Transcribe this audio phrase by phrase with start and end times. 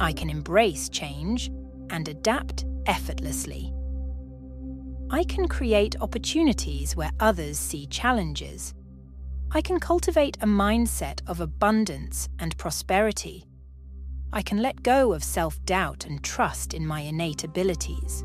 [0.00, 1.52] I can embrace change
[1.88, 3.72] and adapt effortlessly.
[5.08, 8.74] I can create opportunities where others see challenges.
[9.52, 13.46] I can cultivate a mindset of abundance and prosperity.
[14.32, 18.24] I can let go of self doubt and trust in my innate abilities.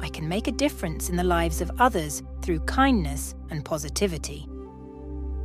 [0.00, 4.48] I can make a difference in the lives of others through kindness and positivity.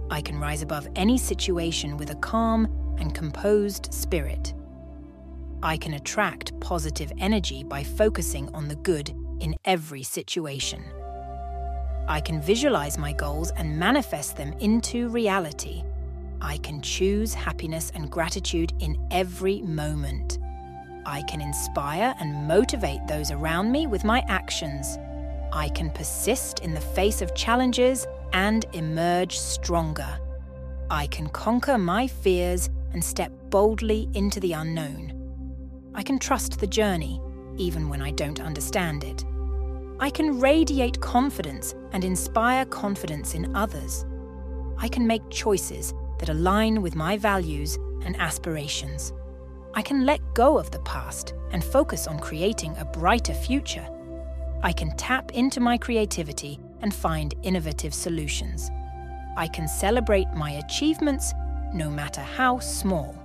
[0.10, 2.66] I can rise above any situation with a calm
[3.00, 4.54] and composed spirit.
[5.64, 10.84] I can attract positive energy by focusing on the good in every situation.
[12.06, 15.84] I can visualize my goals and manifest them into reality.
[16.42, 20.38] I can choose happiness and gratitude in every moment.
[21.06, 24.98] I can inspire and motivate those around me with my actions.
[25.54, 30.20] I can persist in the face of challenges and emerge stronger.
[30.90, 35.13] I can conquer my fears and step boldly into the unknown.
[35.96, 37.22] I can trust the journey,
[37.58, 39.24] even when I don't understand it.
[40.00, 44.06] I can radiate confidence and inspire confidence in others.
[44.78, 49.14] I can make choices that align with my values and aspirations.
[49.76, 53.88] I can let go of the past and focus on creating a brighter future.
[54.64, 58.70] I can tap into my creativity and find innovative solutions.
[59.38, 61.34] I can celebrate my achievements,
[61.74, 63.23] no matter how small.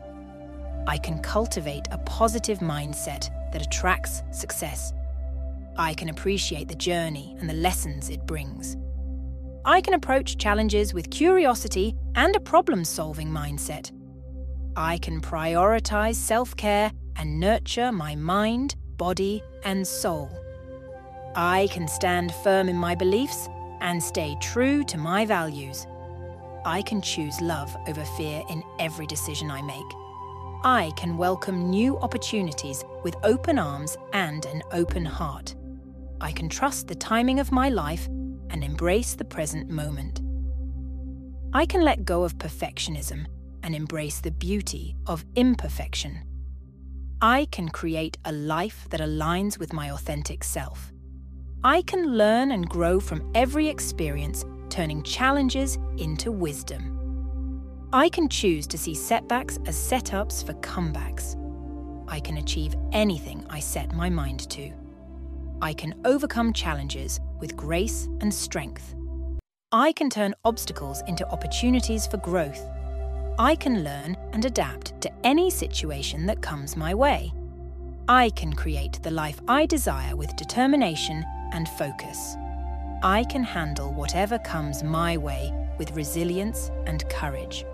[0.88, 4.94] I can cultivate a positive mindset that attracts success.
[5.76, 8.78] I can appreciate the journey and the lessons it brings.
[9.66, 13.92] I can approach challenges with curiosity and a problem solving mindset.
[14.76, 20.30] I can prioritize self care and nurture my mind, body, and soul.
[21.36, 23.50] I can stand firm in my beliefs
[23.82, 25.86] and stay true to my values.
[26.64, 30.07] I can choose love over fear in every decision I make.
[30.64, 35.54] I can welcome new opportunities with open arms and an open heart.
[36.20, 38.06] I can trust the timing of my life
[38.50, 40.20] and embrace the present moment.
[41.52, 43.26] I can let go of perfectionism
[43.62, 46.24] and embrace the beauty of imperfection.
[47.22, 50.92] I can create a life that aligns with my authentic self.
[51.62, 56.97] I can learn and grow from every experience, turning challenges into wisdom.
[57.90, 61.36] I can choose to see setbacks as setups for comebacks.
[62.06, 64.70] I can achieve anything I set my mind to.
[65.62, 68.94] I can overcome challenges with grace and strength.
[69.72, 72.60] I can turn obstacles into opportunities for growth.
[73.38, 77.32] I can learn and adapt to any situation that comes my way.
[78.06, 82.36] I can create the life I desire with determination and focus.
[83.02, 87.64] I can handle whatever comes my way with resilience and courage.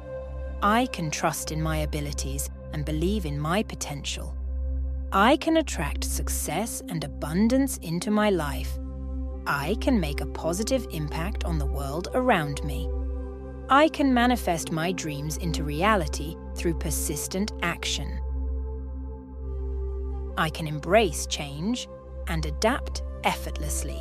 [0.65, 4.35] I can trust in my abilities and believe in my potential.
[5.13, 8.79] I can attract success and abundance into my life.
[9.47, 12.89] I can make a positive impact on the world around me.
[13.69, 18.19] I can manifest my dreams into reality through persistent action.
[20.39, 21.89] I can embrace change
[22.29, 24.01] and adapt effortlessly.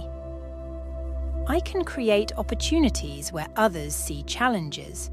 [1.46, 5.12] I can create opportunities where others see challenges.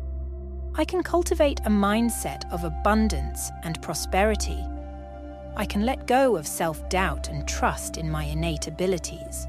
[0.76, 4.64] I can cultivate a mindset of abundance and prosperity.
[5.56, 9.47] I can let go of self doubt and trust in my innate abilities.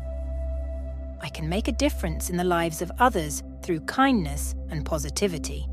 [1.22, 5.68] I can make a difference in the lives of others through kindness and positivity.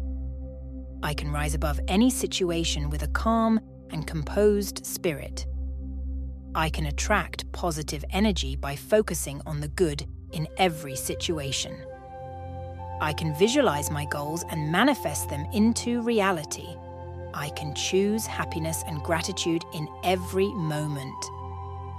[1.03, 3.59] I can rise above any situation with a calm
[3.91, 5.47] and composed spirit.
[6.55, 11.85] I can attract positive energy by focusing on the good in every situation.
[13.01, 16.77] I can visualize my goals and manifest them into reality.
[17.35, 21.25] I can choose happiness and gratitude in every moment.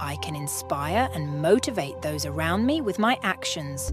[0.00, 3.92] I can inspire and motivate those around me with my actions.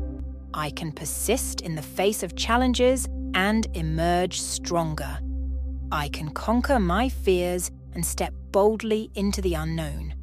[0.54, 5.20] I can persist in the face of challenges and emerge stronger.
[5.92, 10.16] I can conquer my fears and step boldly into the unknown.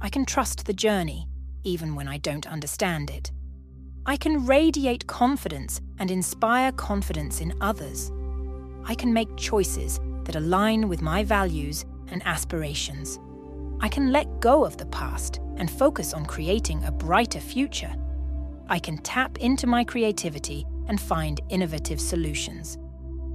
[0.00, 1.28] I can trust the journey,
[1.62, 3.30] even when I don't understand it.
[4.04, 8.10] I can radiate confidence and inspire confidence in others.
[8.84, 13.20] I can make choices that align with my values and aspirations.
[13.80, 17.94] I can let go of the past and focus on creating a brighter future.
[18.68, 22.78] I can tap into my creativity and find innovative solutions.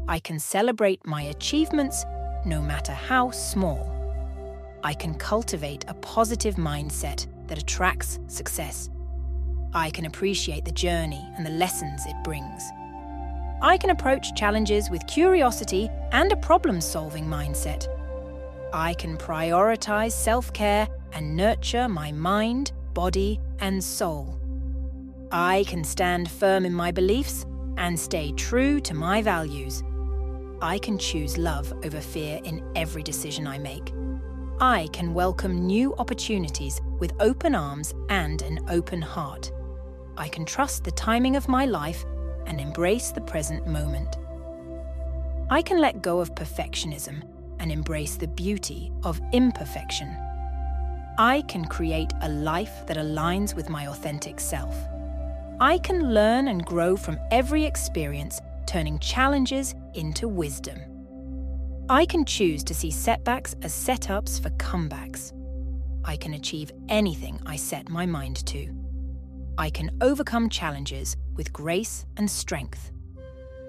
[0.10, 2.04] I can celebrate my achievements,
[2.46, 3.94] no matter how small.
[4.84, 8.90] I can cultivate a positive mindset that attracts success.
[9.78, 12.64] I can appreciate the journey and the lessons it brings.
[13.62, 17.86] I can approach challenges with curiosity and a problem solving mindset.
[18.74, 24.40] I can prioritize self care and nurture my mind, body, and soul.
[25.32, 27.46] I can stand firm in my beliefs
[27.78, 29.84] and stay true to my values.
[30.60, 33.94] I can choose love over fear in every decision I make.
[34.60, 39.52] I can welcome new opportunities with open arms and an open heart.
[40.18, 42.04] I can trust the timing of my life
[42.48, 44.18] and embrace the present moment.
[45.50, 47.22] I can let go of perfectionism
[47.60, 50.16] and embrace the beauty of imperfection.
[51.20, 54.76] I can create a life that aligns with my authentic self.
[55.60, 60.80] I can learn and grow from every experience, turning challenges into wisdom.
[61.90, 65.34] I can choose to see setbacks as setups for comebacks.
[66.04, 68.87] I can achieve anything I set my mind to.
[69.58, 72.92] I can overcome challenges with grace and strength.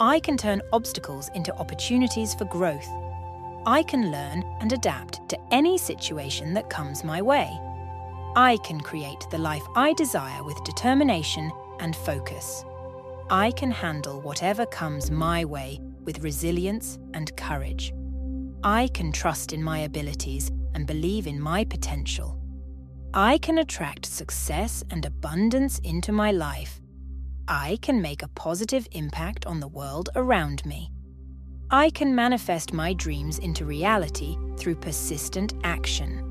[0.01, 2.89] I can turn obstacles into opportunities for growth.
[3.67, 7.59] I can learn and adapt to any situation that comes my way.
[8.37, 11.51] I can create the life I desire with determination
[11.81, 12.65] and focus.
[13.31, 17.93] I can handle whatever comes my way with resilience and courage.
[18.63, 22.39] I can trust in my abilities and believe in my potential.
[23.15, 26.79] I can attract success and abundance into my life.
[27.49, 30.91] I can make a positive impact on the world around me.
[31.71, 36.23] I can manifest my dreams into reality through persistent action.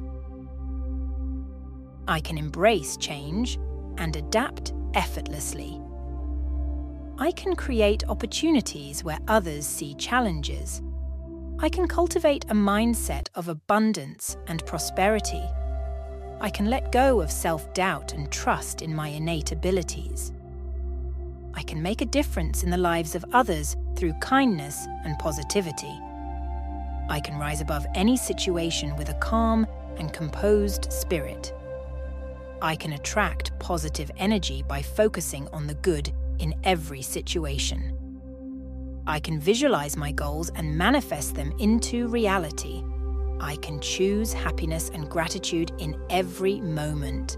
[2.07, 3.57] I can embrace change
[3.97, 5.81] and adapt effortlessly.
[7.18, 10.83] I can create opportunities where others see challenges.
[11.59, 15.44] I can cultivate a mindset of abundance and prosperity.
[16.39, 20.31] I can let go of self doubt and trust in my innate abilities.
[21.54, 26.00] I can make a difference in the lives of others through kindness and positivity.
[27.10, 29.66] I can rise above any situation with a calm
[29.98, 31.54] and composed spirit.
[32.62, 37.98] I can attract positive energy by focusing on the good in every situation.
[39.07, 42.84] I can visualize my goals and manifest them into reality.
[43.39, 47.38] I can choose happiness and gratitude in every moment.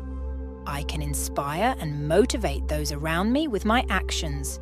[0.65, 4.59] I can inspire and motivate those around me with my actions.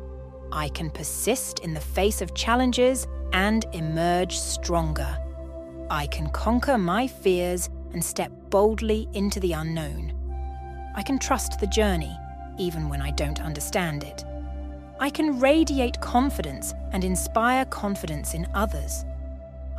[0.50, 5.18] I can persist in the face of challenges and emerge stronger.
[5.90, 10.12] I can conquer my fears and step boldly into the unknown.
[10.96, 12.16] I can trust the journey,
[12.58, 14.24] even when I don't understand it.
[15.00, 19.04] I can radiate confidence and inspire confidence in others.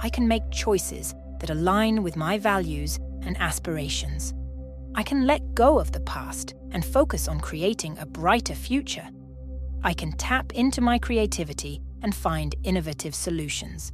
[0.01, 4.33] I can make choices that align with my values and aspirations.
[4.95, 9.07] I can let go of the past and focus on creating a brighter future.
[9.83, 13.91] I can tap into my creativity and find innovative solutions.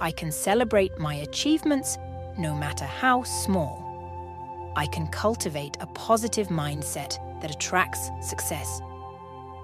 [0.00, 1.98] I can celebrate my achievements,
[2.38, 4.72] no matter how small.
[4.74, 8.80] I can cultivate a positive mindset that attracts success.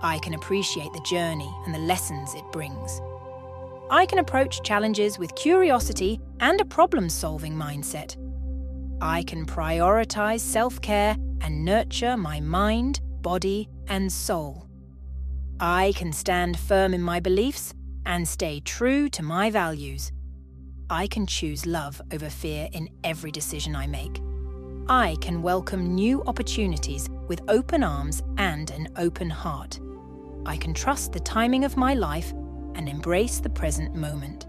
[0.02, 3.00] I can appreciate the journey and the lessons it brings.
[3.90, 8.16] I can approach challenges with curiosity and a problem solving mindset.
[9.00, 14.66] I can prioritize self care and nurture my mind, body, and soul.
[15.59, 17.73] I can stand firm in my beliefs
[18.04, 20.12] and stay true to my values.
[20.90, 24.21] I can choose love over fear in every decision I make.
[24.90, 29.80] I can welcome new opportunities with open arms and an open heart.
[30.45, 32.35] I can trust the timing of my life
[32.78, 34.47] and embrace the present moment.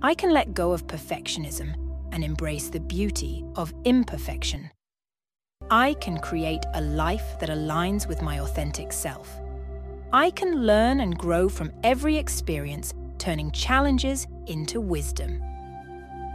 [0.00, 1.74] I can let go of perfectionism
[2.12, 4.70] and embrace the beauty of imperfection.
[5.70, 9.40] I can create a life that aligns with my authentic self.
[10.12, 15.42] I can learn and grow from every experience, turning challenges into wisdom.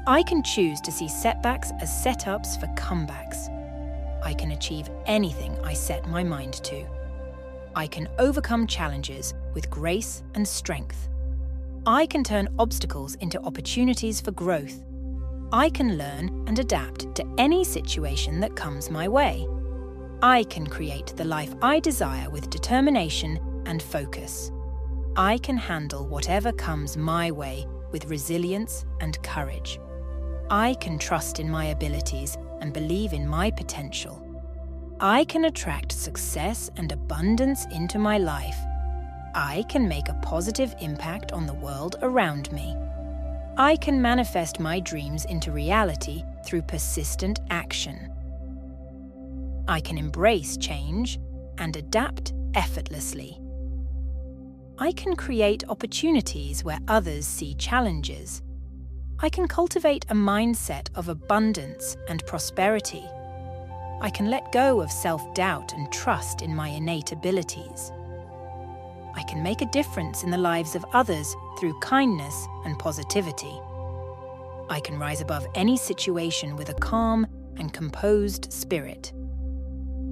[0.08, 3.54] I can choose to see setbacks as setups for comebacks.
[4.24, 6.97] I can achieve anything I set my mind to.
[7.78, 11.10] I can overcome challenges with grace and strength.
[11.86, 14.84] I can turn obstacles into opportunities for growth.
[15.52, 19.48] I can learn and adapt to any situation that comes my way.
[20.24, 24.52] I can create the life I desire with determination and focus.
[25.16, 29.80] I can handle whatever comes my way with resilience and courage.
[30.50, 34.27] I can trust in my abilities and believe in my potential.
[35.00, 38.58] I can attract success and abundance into my life.
[39.36, 42.76] I can make a positive impact on the world around me.
[43.58, 48.12] I can manifest my dreams into reality through persistent action.
[49.68, 51.20] I can embrace change
[51.60, 53.40] and adapt effortlessly.
[54.80, 58.42] I can create opportunities where others see challenges.
[59.20, 63.04] I can cultivate a mindset of abundance and prosperity.
[64.00, 67.92] I can let go of self doubt and trust in my innate abilities.
[69.16, 73.60] I can make a difference in the lives of others through kindness and positivity.
[74.70, 77.26] I can rise above any situation with a calm
[77.58, 79.14] and composed spirit.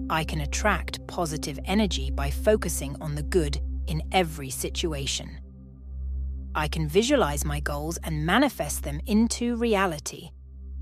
[0.09, 5.39] I can attract positive energy by focusing on the good in every situation.
[6.55, 10.29] I can visualize my goals and manifest them into reality.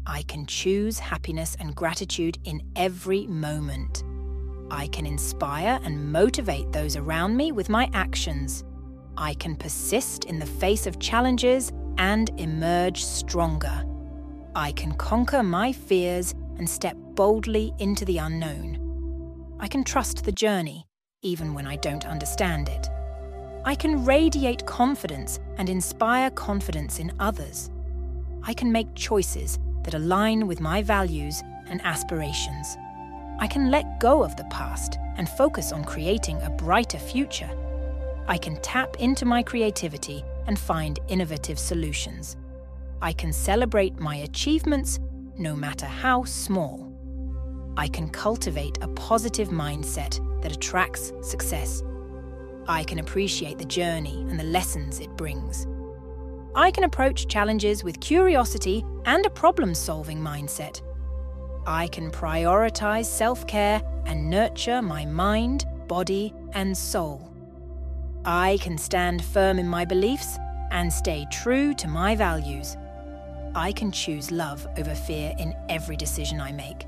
[0.06, 4.04] I can choose happiness and gratitude in every moment.
[4.70, 8.66] I can inspire and motivate those around me with my actions.
[9.16, 13.86] I can persist in the face of challenges and emerge stronger.
[14.56, 19.56] I can conquer my fears and step boldly into the unknown.
[19.60, 20.86] I can trust the journey,
[21.22, 22.90] even when I don't understand it.
[23.64, 27.72] I can radiate confidence and inspire confidence in others.
[28.44, 32.78] I can make choices that align with my values and aspirations.
[33.40, 37.50] I can let go of the past and focus on creating a brighter future.
[38.28, 42.38] I can tap into my creativity and find innovative solutions.
[43.02, 45.00] I can celebrate my achievements,
[45.38, 46.90] no matter how small.
[47.76, 51.84] I can cultivate a positive mindset that attracts success.
[52.68, 55.66] I can appreciate the journey and the lessons it brings.
[56.56, 60.82] I can approach challenges with curiosity and a problem solving mindset.
[61.66, 67.34] I can prioritize self care and nurture my mind, body, and soul.
[68.24, 70.38] I can stand firm in my beliefs
[70.70, 72.78] and stay true to my values.
[73.56, 76.86] I can choose love over fear in every decision I make.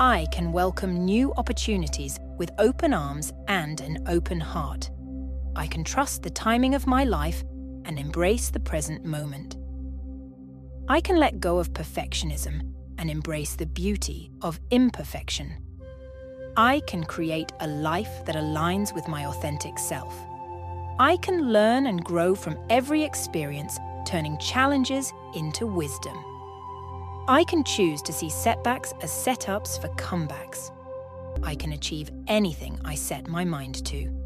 [0.00, 4.90] I can welcome new opportunities with open arms and an open heart.
[5.54, 7.44] I can trust the timing of my life
[7.88, 9.56] and embrace the present moment.
[10.88, 15.54] I can let go of perfectionism and embrace the beauty of imperfection.
[16.56, 20.14] I can create a life that aligns with my authentic self.
[20.98, 26.16] I can learn and grow from every experience, turning challenges into wisdom.
[27.28, 30.72] I can choose to see setbacks as setups for comebacks.
[31.42, 34.17] I can achieve anything I set my mind to.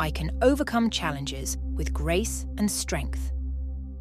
[0.00, 3.32] I can overcome challenges with grace and strength.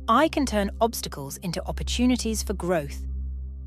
[0.07, 3.05] I can turn obstacles into opportunities for growth.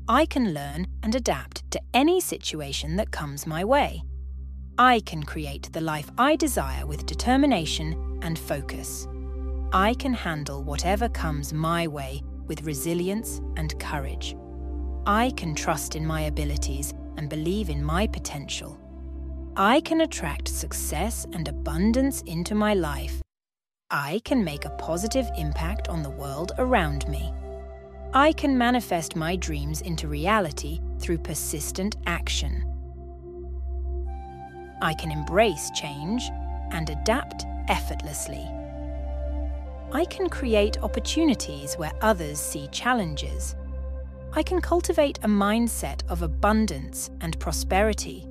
[0.07, 4.01] I can learn and adapt to any situation that comes my way.
[4.79, 9.07] I can create the life I desire with determination and focus.
[9.71, 14.35] I can handle whatever comes my way with resilience and courage.
[15.05, 18.82] I can trust in my abilities and believe in my potential.
[19.55, 23.21] I can attract success and abundance into my life.
[23.91, 27.31] I can make a positive impact on the world around me.
[28.15, 32.65] I can manifest my dreams into reality through persistent action.
[34.81, 36.23] I can embrace change
[36.71, 38.49] and adapt effortlessly.
[39.91, 43.55] I can create opportunities where others see challenges.
[44.31, 48.27] I can cultivate a mindset of abundance and prosperity.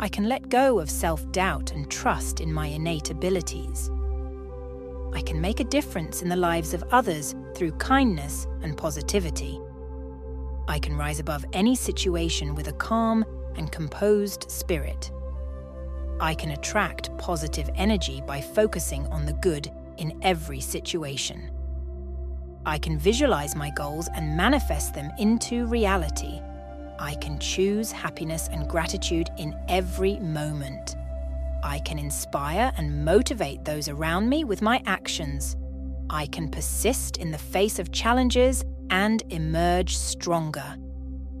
[0.00, 3.90] I can let go of self doubt and trust in my innate abilities.
[5.12, 9.60] I can make a difference in the lives of others through kindness and positivity.
[10.68, 13.24] I can rise above any situation with a calm
[13.56, 15.10] and composed spirit.
[16.20, 21.50] I can attract positive energy by focusing on the good in every situation.
[22.66, 26.40] I can visualize my goals and manifest them into reality.
[26.98, 30.96] I can choose happiness and gratitude in every moment.
[31.62, 35.56] I can inspire and motivate those around me with my actions.
[36.10, 40.76] I can persist in the face of challenges and emerge stronger.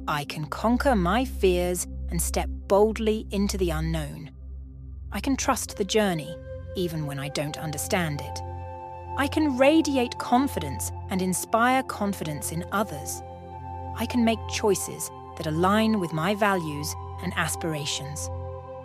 [0.06, 4.30] I can conquer my fears and step boldly into the unknown.
[5.12, 6.36] I can trust the journey,
[6.76, 8.40] even when I don't understand it.
[9.16, 13.22] I can radiate confidence and inspire confidence in others.
[13.96, 18.28] I can make choices that align with my values and aspirations.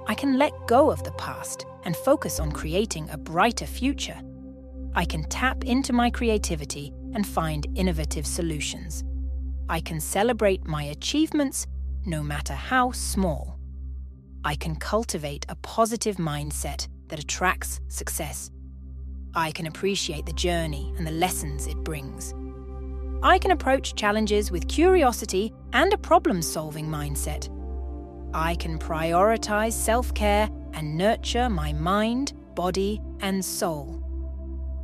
[0.08, 4.20] I can let go of the past and focus on creating a brighter future.
[4.96, 9.04] I can tap into my creativity and find innovative solutions.
[9.70, 11.68] I can celebrate my achievements
[12.06, 13.58] no matter how small.
[14.44, 18.52] I can cultivate a positive mindset that attracts success.
[19.34, 22.34] I can appreciate the journey and the lessons it brings.
[23.24, 27.48] I can approach challenges with curiosity and a problem solving mindset.
[28.34, 34.04] I can prioritize self care and nurture my mind, body, and soul.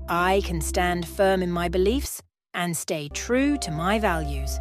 [0.08, 2.22] I can stand firm in my beliefs
[2.54, 4.58] and stay true to my values.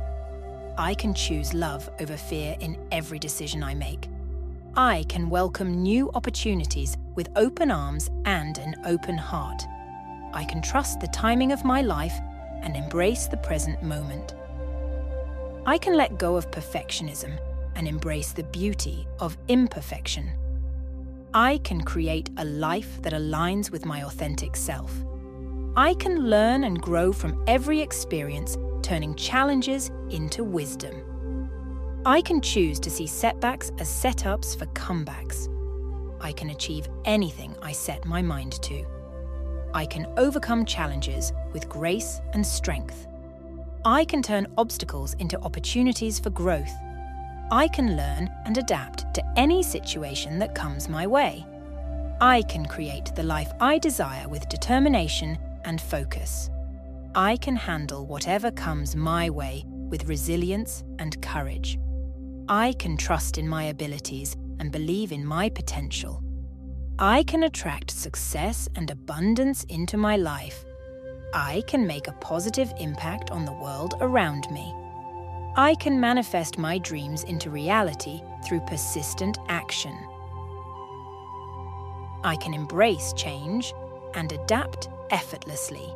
[0.77, 4.09] I can choose love over fear in every decision I make.
[4.75, 9.63] I can welcome new opportunities with open arms and an open heart.
[10.35, 12.19] I can trust the timing of my life
[12.63, 14.35] and embrace the present moment.
[15.67, 17.39] I can let go of perfectionism
[17.77, 20.31] and embrace the beauty of imperfection.
[21.35, 24.93] I can create a life that aligns with my authentic self.
[25.77, 31.05] I can learn and grow from every experience, turning challenges into wisdom.
[32.07, 35.49] I can choose to see setbacks as setups for comebacks.
[36.21, 38.85] I can achieve anything I set my mind to.
[39.79, 43.07] I can overcome challenges with grace and strength.
[43.85, 46.73] I can turn obstacles into opportunities for growth.
[47.53, 51.47] I can learn and adapt to any situation that comes my way.
[52.21, 56.51] I can create the life I desire with determination and focus.
[57.15, 61.79] I can handle whatever comes my way with resilience and courage.
[62.49, 66.21] I can trust in my abilities and believe in my potential.
[67.01, 70.65] I can attract success and abundance into my life.
[71.33, 74.75] I can make a positive impact on the world around me.
[75.57, 79.97] I can manifest my dreams into reality through persistent action.
[82.25, 83.73] I can embrace change
[84.15, 85.95] and adapt effortlessly.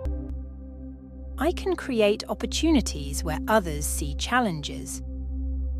[1.37, 5.03] I can create opportunities where others see challenges.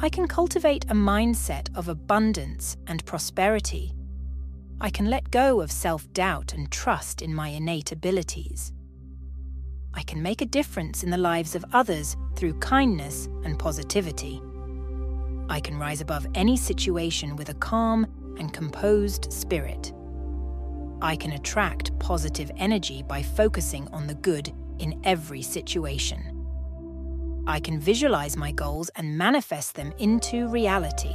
[0.01, 3.95] I can cultivate a mindset of abundance and prosperity.
[4.83, 8.73] I can let go of self doubt and trust in my innate abilities.
[9.95, 14.43] I can make a difference in the lives of others through kindness and positivity.
[15.49, 18.09] I can rise above any situation with a calm
[18.41, 19.93] and composed spirit.
[21.01, 27.45] I can attract positive energy by focusing on the good in every situation.
[27.47, 31.15] I can visualize my goals and manifest them into reality.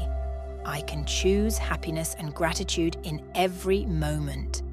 [0.67, 4.63] I can choose happiness and gratitude in every moment.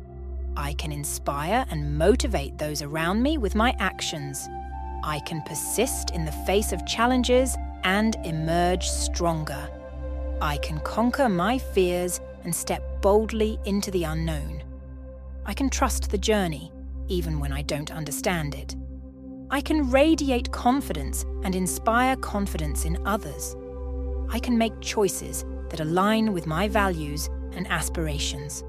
[0.57, 4.48] I can inspire and motivate those around me with my actions.
[5.04, 9.70] I can persist in the face of challenges and emerge stronger.
[10.40, 14.64] I can conquer my fears and step boldly into the unknown.
[15.46, 16.72] I can trust the journey,
[17.07, 18.74] even when I don't understand it.
[19.48, 23.54] I can radiate confidence and inspire confidence in others.
[24.28, 28.64] I can make choices that align with my values and aspirations.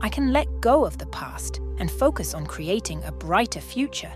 [0.00, 4.12] I can let go of the past and focus on creating a brighter future.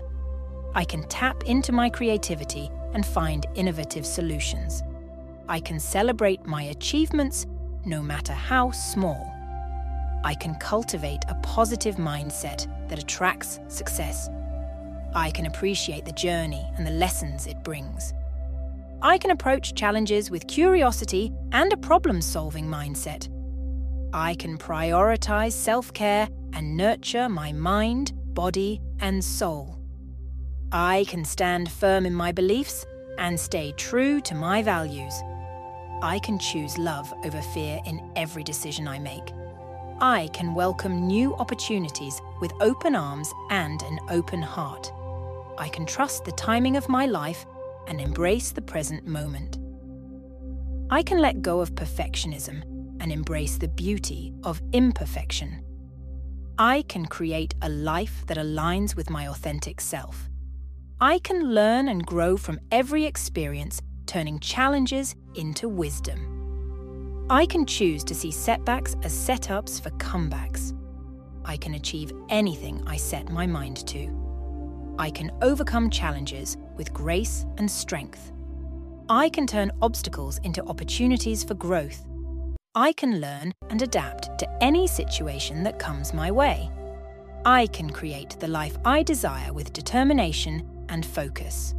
[0.73, 4.83] I can tap into my creativity and find innovative solutions.
[5.47, 7.45] I can celebrate my achievements
[7.85, 9.31] no matter how small.
[10.23, 14.29] I can cultivate a positive mindset that attracts success.
[15.13, 18.13] I can appreciate the journey and the lessons it brings.
[19.01, 23.29] I can approach challenges with curiosity and a problem solving mindset.
[24.13, 29.77] I can prioritize self care and nurture my mind, body, and soul.
[30.71, 32.85] I can stand firm in my beliefs
[33.17, 35.13] and stay true to my values.
[36.01, 39.31] I can choose love over fear in every decision I make.
[40.01, 44.91] I can welcome new opportunities with open arms and an open heart.
[45.57, 47.45] I can trust the timing of my life
[47.87, 49.57] and embrace the present moment.
[50.89, 52.61] I can let go of perfectionism
[52.99, 55.63] and embrace the beauty of imperfection.
[56.57, 60.29] I can create a life that aligns with my authentic self.
[61.01, 67.25] I can learn and grow from every experience, turning challenges into wisdom.
[67.29, 70.73] I can choose to see setbacks as setups for comebacks.
[71.43, 74.24] I can achieve anything I set my mind to.
[74.97, 78.31] I can overcome challenges with grace and strength.
[79.09, 82.05] I can turn obstacles into opportunities for growth.
[82.73, 86.69] I can learn and adapt to any situation that comes my way.
[87.45, 91.75] I can create the life I desire with determination and focus.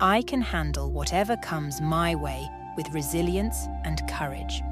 [0.00, 4.62] I can handle whatever comes my way with resilience and courage.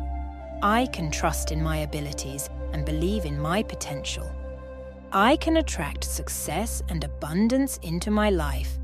[0.62, 4.30] I can trust in my abilities and believe in my potential.
[5.16, 8.80] I can attract success and abundance into my life.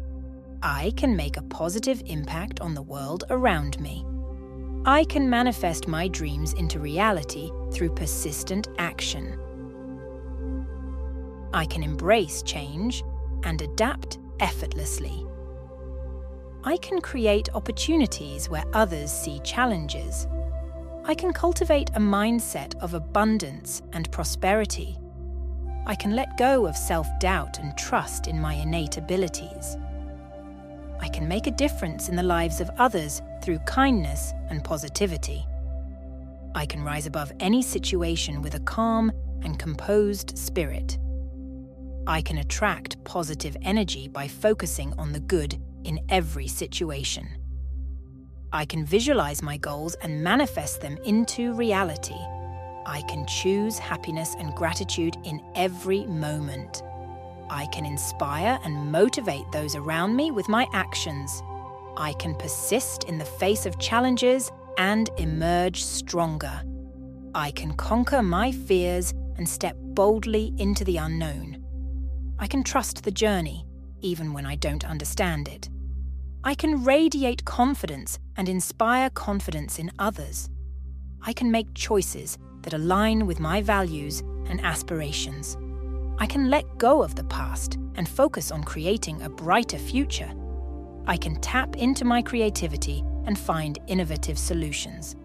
[0.62, 4.06] I can make a positive impact on the world around me.
[4.84, 9.40] I can manifest my dreams into reality through persistent action.
[11.52, 13.02] I can embrace change
[13.42, 15.26] and adapt effortlessly.
[16.62, 20.28] I can create opportunities where others see challenges.
[21.04, 24.96] I can cultivate a mindset of abundance and prosperity.
[25.86, 29.76] I can let go of self doubt and trust in my innate abilities.
[31.00, 35.46] I can make a difference in the lives of others through kindness and positivity.
[36.54, 39.10] I can rise above any situation with a calm
[39.42, 40.98] and composed spirit.
[42.06, 47.28] I can attract positive energy by focusing on the good in every situation.
[48.52, 52.18] I can visualize my goals and manifest them into reality.
[52.86, 56.82] I can choose happiness and gratitude in every moment.
[57.50, 61.42] I can inspire and motivate those around me with my actions.
[61.96, 66.62] I can persist in the face of challenges and emerge stronger.
[67.34, 71.62] I can conquer my fears and step boldly into the unknown.
[72.38, 73.66] I can trust the journey,
[74.00, 75.68] even when I don't understand it.
[76.42, 80.48] I can radiate confidence and inspire confidence in others.
[81.22, 85.56] I can make choices that align with my values and aspirations.
[86.18, 90.30] I can let go of the past and focus on creating a brighter future.
[91.06, 95.16] I can tap into my creativity and find innovative solutions.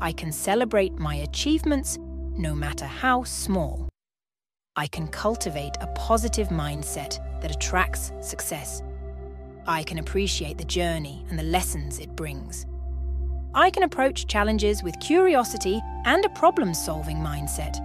[0.00, 1.98] I can celebrate my achievements,
[2.36, 3.88] no matter how small.
[4.76, 8.82] I can cultivate a positive mindset that attracts success.
[9.66, 12.66] I can appreciate the journey and the lessons it brings.
[13.54, 17.76] I can approach challenges with curiosity and a problem solving mindset.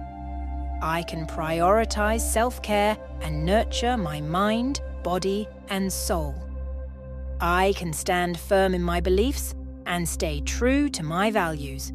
[0.80, 6.34] I can prioritize self care and nurture my mind, body, and soul.
[7.40, 11.92] I can stand firm in my beliefs and stay true to my values.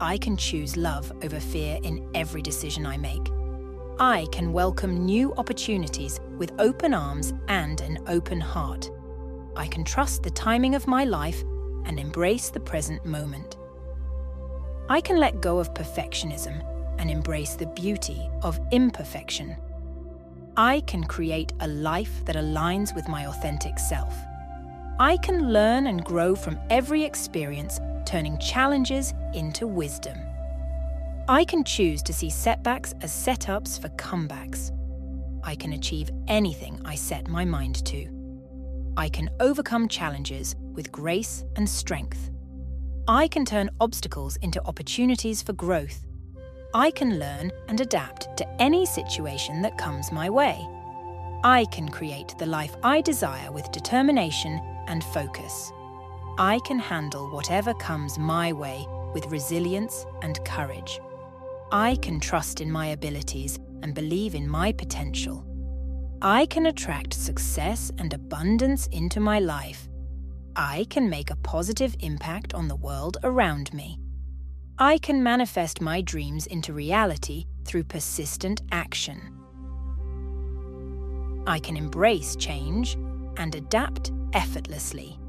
[0.00, 3.30] I can choose love over fear in every decision I make.
[3.98, 8.90] I can welcome new opportunities with open arms and an open heart.
[9.54, 11.44] I can trust the timing of my life
[11.86, 13.56] and embrace the present moment.
[14.88, 16.62] I can let go of perfectionism
[16.98, 19.56] and embrace the beauty of imperfection.
[20.56, 24.14] I can create a life that aligns with my authentic self.
[24.98, 30.16] I can learn and grow from every experience, turning challenges into wisdom.
[31.28, 34.70] I can choose to see setbacks as setups for comebacks.
[35.42, 38.08] I can achieve anything I set my mind to.
[38.96, 42.30] I can overcome challenges with grace and strength.
[43.08, 46.06] I can turn obstacles into opportunities for growth.
[46.74, 50.68] I can learn and adapt to any situation that comes my way.
[51.42, 55.72] I can create the life I desire with determination and focus.
[56.38, 61.00] I can handle whatever comes my way with resilience and courage.
[61.72, 65.44] I can trust in my abilities and believe in my potential.
[66.20, 69.88] I can attract success and abundance into my life.
[70.58, 73.98] I can make a positive impact on the world around me.
[74.78, 79.20] I can manifest my dreams into reality through persistent action.
[81.46, 82.94] I can embrace change
[83.36, 85.20] and adapt effortlessly.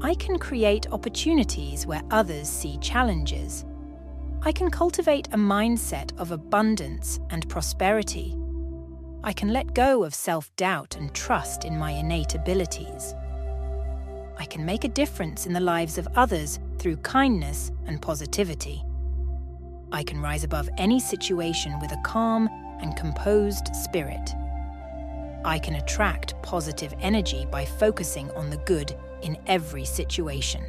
[0.00, 3.66] I can create opportunities where others see challenges.
[4.40, 8.34] I can cultivate a mindset of abundance and prosperity.
[9.22, 13.14] I can let go of self doubt and trust in my innate abilities.
[14.40, 18.82] I can make a difference in the lives of others through kindness and positivity.
[19.92, 22.48] I can rise above any situation with a calm
[22.80, 24.34] and composed spirit.
[25.44, 30.64] I can attract positive energy by focusing on the good in every situation.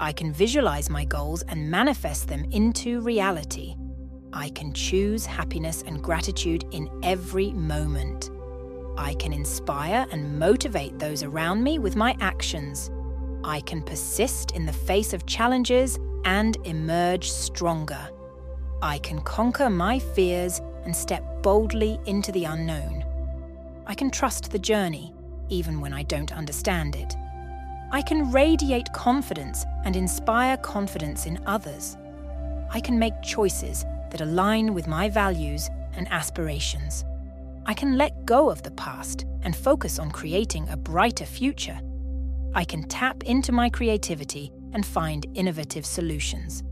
[0.00, 3.76] I can visualize my goals and manifest them into reality.
[4.32, 8.28] I can choose happiness and gratitude in every moment.
[8.96, 12.90] I can inspire and motivate those around me with my actions.
[13.44, 18.10] I can persist in the face of challenges and emerge stronger.
[18.82, 23.04] I can conquer my fears and step boldly into the unknown.
[23.86, 25.12] I can trust the journey,
[25.48, 27.14] even when I don't understand it.
[27.92, 31.96] I can radiate confidence and inspire confidence in others.
[32.70, 37.04] I can make choices that align with my values and aspirations.
[37.66, 41.80] I can let go of the past and focus on creating a brighter future.
[42.54, 46.62] I can tap into my creativity and find innovative solutions.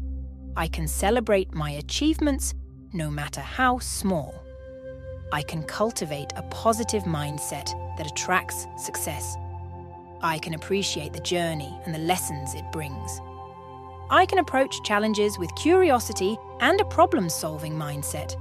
[0.57, 2.55] I can celebrate my achievements,
[2.92, 4.35] no matter how small.
[5.33, 9.37] I can cultivate a positive mindset that attracts success.
[10.22, 13.20] I can appreciate the journey and the lessons it brings.
[14.11, 18.35] I can approach challenges with curiosity and a problem solving mindset.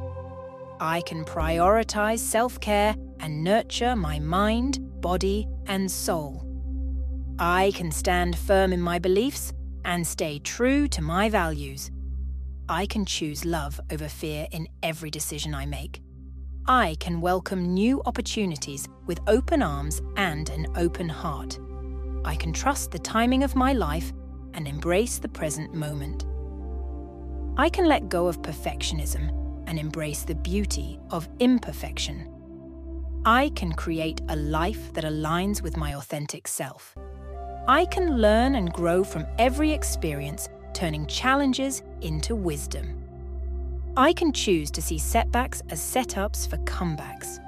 [0.79, 6.43] I can prioritize self care and nurture my mind, body, and soul.
[7.39, 9.53] I can stand firm in my beliefs
[9.85, 11.89] and stay true to my values.
[12.69, 16.01] I can choose love over fear in every decision I make.
[16.67, 21.57] I can welcome new opportunities with open arms and an open heart.
[22.25, 24.11] I can trust the timing of my life
[24.53, 26.25] and embrace the present moment.
[27.57, 29.36] I can let go of perfectionism
[29.67, 32.33] and embrace the beauty of imperfection.
[33.25, 36.95] I can create a life that aligns with my authentic self.
[37.67, 43.03] I can learn and grow from every experience, turning challenges into wisdom.
[43.97, 47.39] I can choose to see setbacks as setups for comebacks.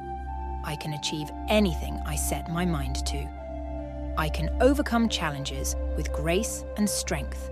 [0.65, 4.13] I can achieve anything I set my mind to.
[4.17, 7.51] I can overcome challenges with grace and strength.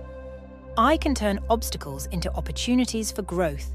[0.76, 3.72] I can turn obstacles into opportunities for growth.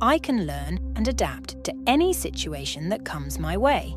[0.00, 3.96] I can learn and adapt to any situation that comes my way.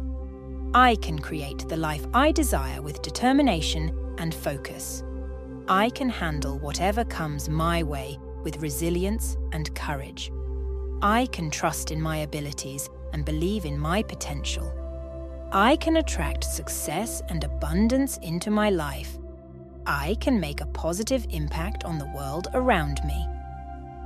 [0.74, 5.04] I can create the life I desire with determination and focus.
[5.68, 10.32] I can handle whatever comes my way with resilience and courage.
[11.02, 14.74] I can trust in my abilities and believe in my potential.
[15.52, 19.18] I can attract success and abundance into my life.
[19.86, 23.28] I can make a positive impact on the world around me.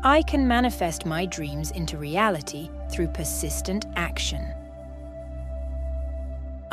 [0.06, 4.54] I can manifest my dreams into reality through persistent action.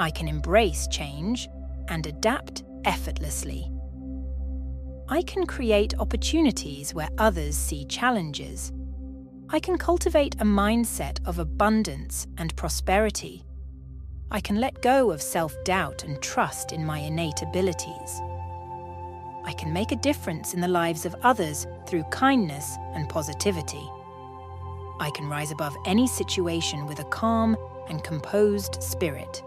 [0.00, 1.48] I can embrace change
[1.86, 3.70] and adapt effortlessly.
[5.08, 8.72] I can create opportunities where others see challenges.
[9.48, 13.44] I can cultivate a mindset of abundance and prosperity.
[14.32, 18.20] I can let go of self doubt and trust in my innate abilities.
[19.44, 23.90] I can make a difference in the lives of others through kindness and positivity.
[25.00, 27.56] I can rise above any situation with a calm
[27.88, 29.42] and composed spirit.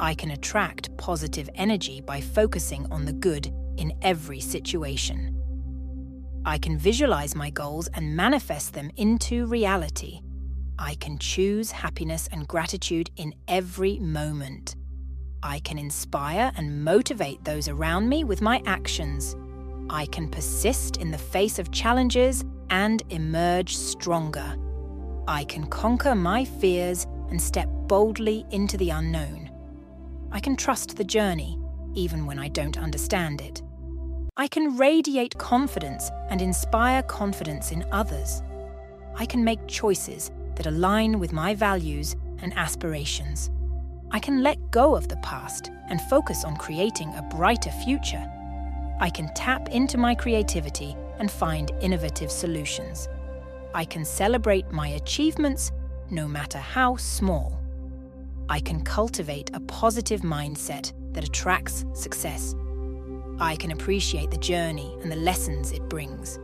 [0.00, 5.34] I can attract positive energy by focusing on the good in every situation.
[6.44, 10.20] I can visualize my goals and manifest them into reality.
[10.78, 14.76] I can choose happiness and gratitude in every moment.
[15.42, 19.36] I can inspire and motivate those around me with my actions.
[19.88, 24.56] I can persist in the face of challenges and emerge stronger.
[25.28, 29.50] I can conquer my fears and step boldly into the unknown.
[30.32, 31.58] I can trust the journey,
[31.94, 33.62] even when I don't understand it.
[34.36, 38.42] I can radiate confidence and inspire confidence in others.
[39.16, 43.50] I can make choices that align with my values and aspirations.
[44.10, 48.26] I can let go of the past and focus on creating a brighter future.
[49.00, 53.08] I can tap into my creativity and find innovative solutions.
[53.74, 55.72] I can celebrate my achievements
[56.10, 57.60] no matter how small.
[58.48, 62.54] I can cultivate a positive mindset that attracts success.
[63.38, 66.38] I can appreciate the journey and the lessons it brings.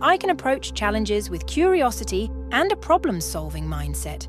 [0.00, 4.26] I can approach challenges with curiosity and a problem solving mindset.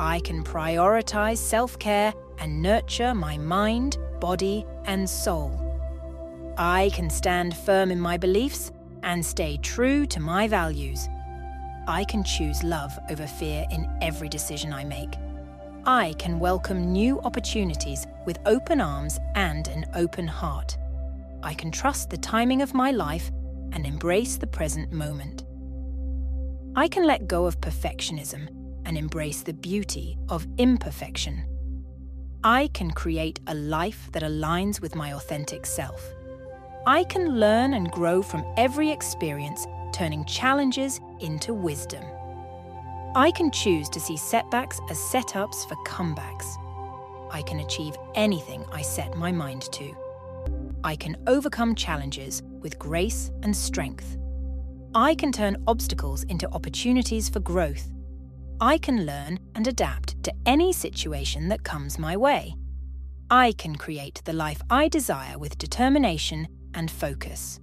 [0.00, 5.50] I can prioritize self care and nurture my mind, body, and soul.
[6.56, 8.70] I can stand firm in my beliefs
[9.02, 11.08] and stay true to my values.
[11.88, 15.14] I can choose love over fear in every decision I make.
[15.84, 20.78] I can welcome new opportunities with open arms and an open heart.
[21.42, 23.32] I can trust the timing of my life
[23.72, 25.44] and embrace the present moment.
[26.76, 28.57] I can let go of perfectionism
[28.88, 31.44] and embrace the beauty of imperfection.
[32.42, 36.02] I can create a life that aligns with my authentic self.
[36.86, 42.02] I can learn and grow from every experience, turning challenges into wisdom.
[43.14, 46.56] I can choose to see setbacks as setups for comebacks.
[47.30, 49.94] I can achieve anything I set my mind to.
[50.82, 54.16] I can overcome challenges with grace and strength.
[54.94, 57.90] I can turn obstacles into opportunities for growth.
[58.60, 62.54] I can learn and adapt to any situation that comes my way.
[63.30, 67.60] I can create the life I desire with determination and focus.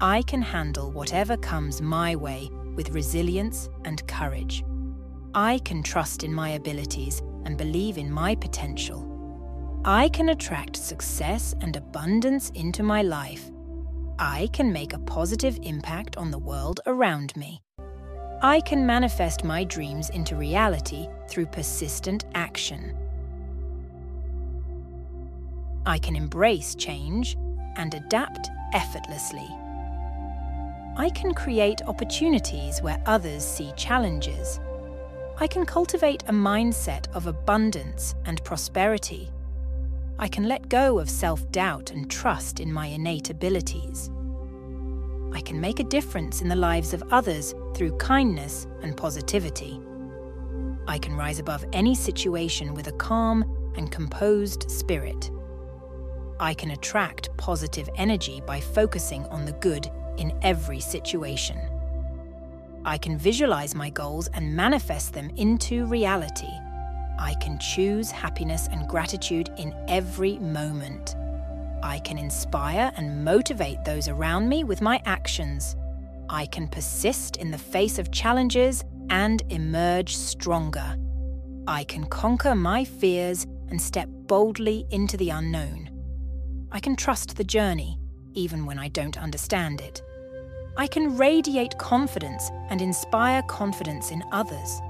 [0.00, 4.64] I can handle whatever comes my way with resilience and courage.
[5.34, 9.10] I can trust in my abilities and believe in my potential.
[9.84, 13.50] I can attract success and abundance into my life
[14.18, 17.63] I can make a positive impact on the world around me.
[18.42, 22.96] I can manifest my dreams into reality through persistent action.
[25.86, 27.36] I can embrace change
[27.76, 29.48] and adapt effortlessly.
[30.96, 34.60] I can create opportunities where others see challenges.
[35.38, 39.30] I can cultivate a mindset of abundance and prosperity.
[40.18, 44.10] I can let go of self doubt and trust in my innate abilities.
[45.34, 49.80] I can make a difference in the lives of others through kindness and positivity.
[50.86, 53.44] I can rise above any situation with a calm
[53.76, 55.32] and composed spirit.
[56.38, 61.58] I can attract positive energy by focusing on the good in every situation.
[62.84, 66.52] I can visualize my goals and manifest them into reality.
[67.18, 71.16] I can choose happiness and gratitude in every moment.
[71.84, 75.76] I can inspire and motivate those around me with my actions.
[76.30, 80.96] I can persist in the face of challenges and emerge stronger.
[81.68, 85.90] I can conquer my fears and step boldly into the unknown.
[86.72, 87.98] I can trust the journey,
[88.32, 90.02] even when I don't understand it.
[90.78, 94.80] I can radiate confidence and inspire confidence in others.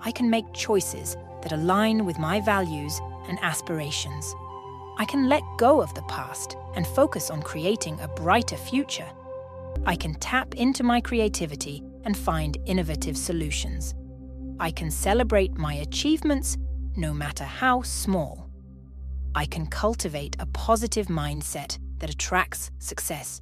[0.00, 4.32] I can make choices that align with my values and aspirations.
[5.00, 9.08] I can let go of the past and focus on creating a brighter future.
[9.86, 13.94] I can tap into my creativity and find innovative solutions.
[14.58, 16.58] I can celebrate my achievements,
[16.96, 18.50] no matter how small.
[19.34, 23.40] I can cultivate a positive mindset that attracts success.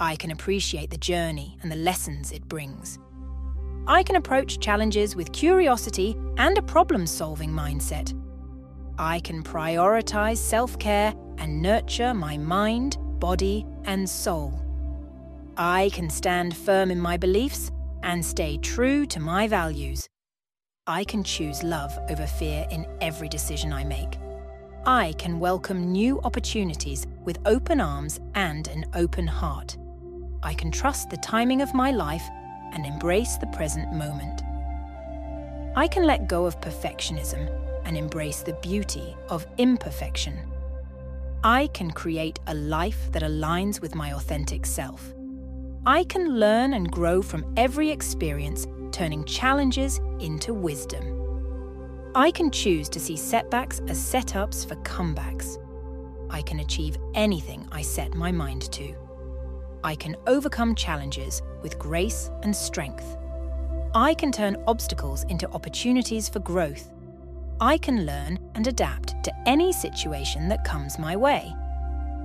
[0.00, 2.98] I can appreciate the journey and the lessons it brings.
[3.86, 8.12] I can approach challenges with curiosity and a problem solving mindset.
[8.98, 14.54] I can prioritize self care and nurture my mind, body, and soul.
[15.56, 17.72] I can stand firm in my beliefs
[18.04, 20.06] and stay true to my values.
[20.86, 24.16] I can choose love over fear in every decision I make.
[24.86, 29.76] I can welcome new opportunities with open arms and an open heart.
[30.42, 32.28] I can trust the timing of my life
[32.72, 34.42] and embrace the present moment.
[35.74, 40.38] I can let go of perfectionism and embrace the beauty of imperfection.
[41.42, 45.12] I can create a life that aligns with my authentic self.
[45.86, 51.20] I can learn and grow from every experience, turning challenges into wisdom.
[52.14, 55.58] I can choose to see setbacks as setups for comebacks.
[56.30, 58.94] I can achieve anything I set my mind to.
[59.84, 63.18] I can overcome challenges with grace and strength.
[63.94, 66.93] I can turn obstacles into opportunities for growth.
[67.60, 71.54] I can learn and adapt to any situation that comes my way.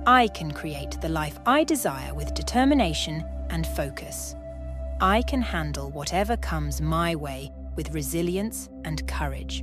[0.06, 4.34] I can create the life I desire with determination and focus.
[5.00, 9.62] I can handle whatever comes my way with resilience and courage.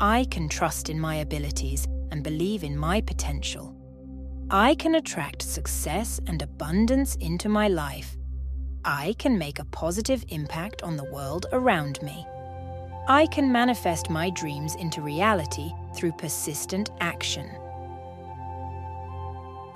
[0.00, 3.74] I can trust in my abilities and believe in my potential.
[4.50, 8.16] I can attract success and abundance into my life.
[8.84, 12.24] I can make a positive impact on the world around me.
[13.08, 17.48] I can manifest my dreams into reality through persistent action.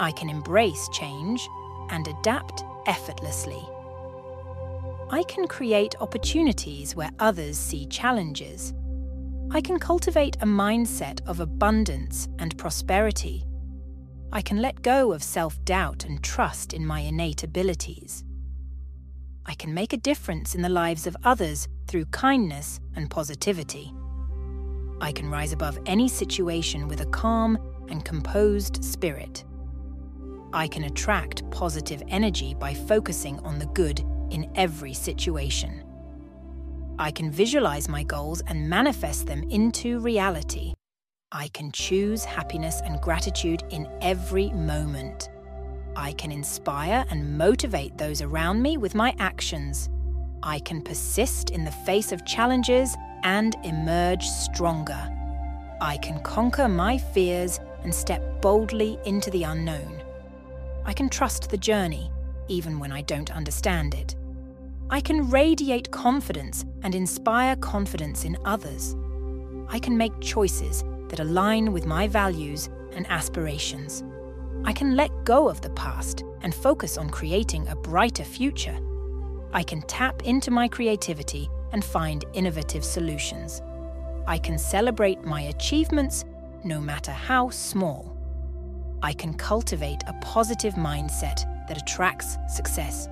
[0.01, 1.49] I can embrace change
[1.91, 3.63] and adapt effortlessly.
[5.11, 8.75] I can create opportunities where others see challenges.
[9.53, 13.45] I can cultivate a mindset of abundance and prosperity.
[14.33, 18.25] I can let go of self doubt and trust in my innate abilities.
[19.47, 23.93] I can make a difference in the lives of others through kindness and positivity.
[25.01, 29.45] I can rise above any situation with a calm and composed spirit.
[30.53, 34.01] I can attract positive energy by focusing on the good
[34.31, 35.85] in every situation.
[36.99, 40.75] I can visualize my goals and manifest them into reality.
[41.33, 45.31] I can choose happiness and gratitude in every moment.
[45.97, 49.89] I can inspire and motivate those around me with my actions.
[50.43, 55.09] I can persist in the face of challenges and emerge stronger.
[55.81, 60.03] I can conquer my fears and step boldly into the unknown.
[60.85, 62.11] I can trust the journey,
[62.49, 64.17] even when I don't understand it.
[64.91, 68.97] I can radiate confidence and inspire confidence in others.
[69.69, 74.03] I can make choices that align with my values and aspirations.
[74.65, 78.79] I can let go of the past and focus on creating a brighter future.
[79.53, 83.63] I can tap into my creativity and find innovative solutions.
[84.27, 86.25] I can celebrate my achievements
[86.63, 88.17] no matter how small.
[89.03, 93.09] I can cultivate a positive mindset that attracts success.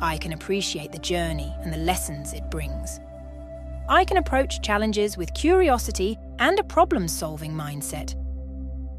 [0.00, 3.00] I can appreciate the journey and the lessons it brings.
[3.88, 8.14] I can approach challenges with curiosity and a problem solving mindset.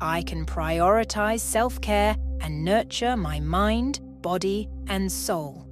[0.01, 5.67] I can prioritize self care and nurture my mind, body, and soul.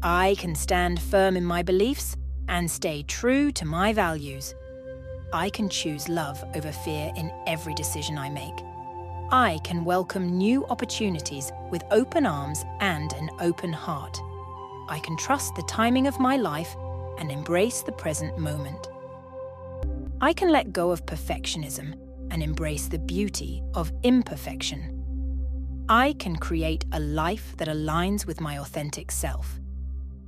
[0.00, 2.16] I can stand firm in my beliefs
[2.48, 4.54] and stay true to my values.
[5.32, 8.64] I can choose love over fear in every decision I make.
[9.32, 14.20] I can welcome new opportunities with open arms and an open heart.
[14.88, 16.76] I can trust the timing of my life
[17.18, 18.88] and embrace the present moment.
[20.20, 22.01] I can let go of perfectionism
[22.32, 24.98] and embrace the beauty of imperfection.
[25.88, 29.60] I can create a life that aligns with my authentic self.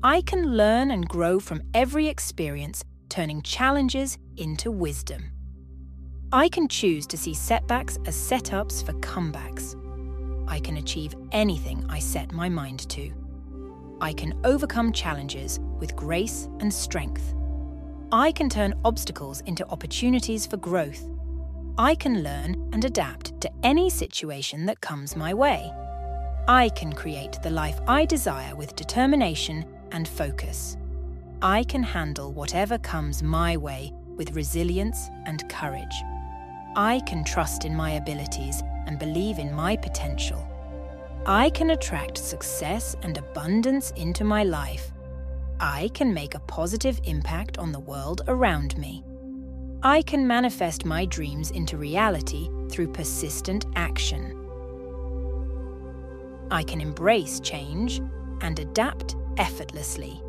[0.02, 5.30] I can learn and grow from every experience, turning challenges into wisdom.
[6.30, 9.74] I can choose to see setbacks as setups for comebacks.
[10.46, 13.10] I can achieve anything I set my mind to.
[14.02, 17.34] I can overcome challenges with grace and strength.
[18.12, 21.08] I can turn obstacles into opportunities for growth.
[21.76, 25.72] I can learn and adapt to any situation that comes my way.
[26.46, 30.76] I can create the life I desire with determination and focus.
[31.42, 35.96] I can handle whatever comes my way with resilience and courage.
[36.76, 40.46] I can trust in my abilities and believe in my potential.
[41.26, 44.92] I can attract success and abundance into my life.
[45.58, 49.02] I can make a positive impact on the world around me.
[49.86, 54.34] I can manifest my dreams into reality through persistent action.
[56.50, 58.00] I can embrace change
[58.40, 60.22] and adapt effortlessly.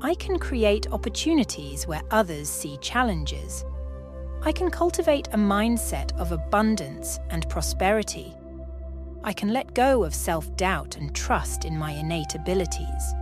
[0.00, 3.62] I can create opportunities where others see challenges.
[4.40, 8.34] I can cultivate a mindset of abundance and prosperity.
[9.22, 13.14] I can let go of self doubt and trust in my innate abilities.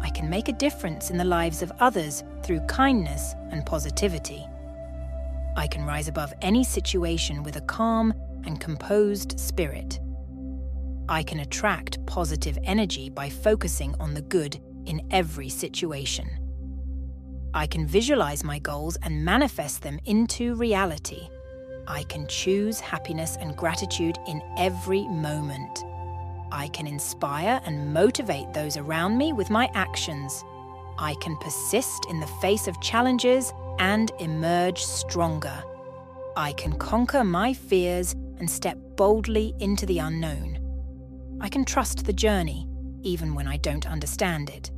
[0.00, 4.46] I can make a difference in the lives of others through kindness and positivity.
[5.56, 9.98] I can rise above any situation with a calm and composed spirit.
[11.08, 16.28] I can attract positive energy by focusing on the good in every situation.
[17.54, 21.28] I can visualize my goals and manifest them into reality.
[21.86, 25.82] I can choose happiness and gratitude in every moment.
[26.50, 30.44] I can inspire and motivate those around me with my actions.
[30.98, 35.62] I can persist in the face of challenges and emerge stronger.
[36.36, 40.58] I can conquer my fears and step boldly into the unknown.
[41.40, 42.68] I can trust the journey,
[43.02, 44.70] even when I don't understand it.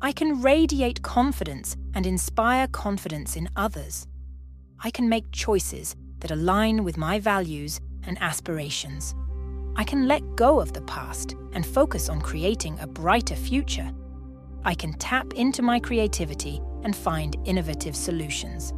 [0.00, 4.06] I can radiate confidence and inspire confidence in others.
[4.80, 9.14] I can make choices that align with my values and aspirations.
[9.76, 13.90] I can let go of the past and focus on creating a brighter future.
[14.64, 18.72] I can tap into my creativity and find innovative solutions.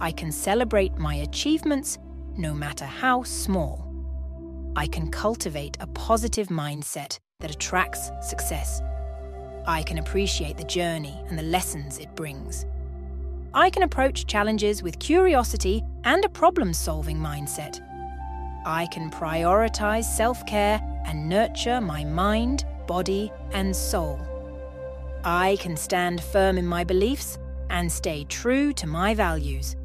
[0.00, 1.98] I can celebrate my achievements,
[2.36, 3.82] no matter how small.
[4.76, 8.82] I can cultivate a positive mindset that attracts success.
[9.66, 12.66] I can appreciate the journey and the lessons it brings.
[13.54, 17.80] I can approach challenges with curiosity and a problem solving mindset.
[18.68, 24.20] I can prioritize self care and nurture my mind, body, and soul.
[25.22, 27.38] I can stand firm in my beliefs
[27.70, 29.76] and stay true to my values.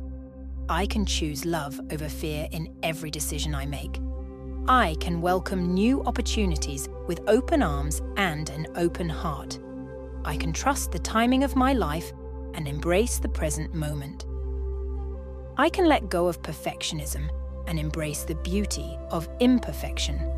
[0.68, 4.00] I can choose love over fear in every decision I make.
[4.68, 9.60] I can welcome new opportunities with open arms and an open heart.
[10.26, 12.14] I can trust the timing of my life
[12.56, 14.26] and embrace the present moment.
[15.56, 17.30] I can let go of perfectionism
[17.72, 20.30] and embrace the beauty of imperfection.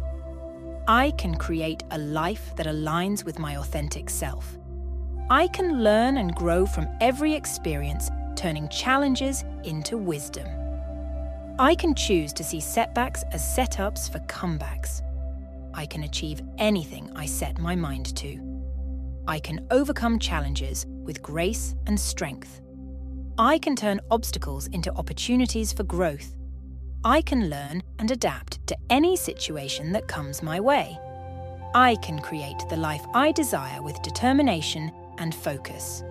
[0.88, 4.60] I can create a life that aligns with my authentic self.
[5.32, 10.46] I can learn and grow from every experience, turning challenges into wisdom.
[11.58, 15.02] I can choose to see setbacks as setups for comebacks.
[15.74, 18.40] I can achieve anything I set my mind to.
[19.28, 22.62] I can overcome challenges with grace and strength.
[23.40, 26.36] I can turn obstacles into opportunities for growth.
[27.06, 30.98] I can learn and adapt to any situation that comes my way.
[31.76, 36.02] I can create the life I desire with determination and focus.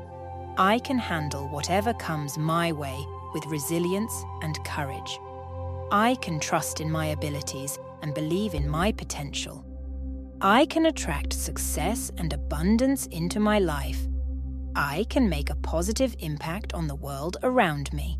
[0.58, 5.18] I can handle whatever comes my way with resilience and courage.
[5.90, 9.64] I can trust in my abilities and believe in my potential.
[10.42, 14.08] I can attract success and abundance into my life.
[14.76, 18.18] I can make a positive impact on the world around me.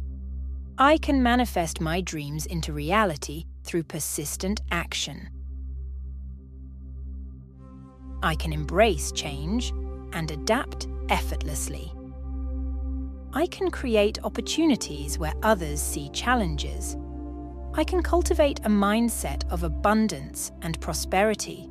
[0.79, 5.29] I can manifest my dreams into reality through persistent action.
[8.23, 9.73] I can embrace change
[10.15, 11.93] and adapt effortlessly.
[13.35, 16.97] I can create opportunities where others see challenges.
[17.75, 21.69] I can cultivate a mindset of abundance and prosperity.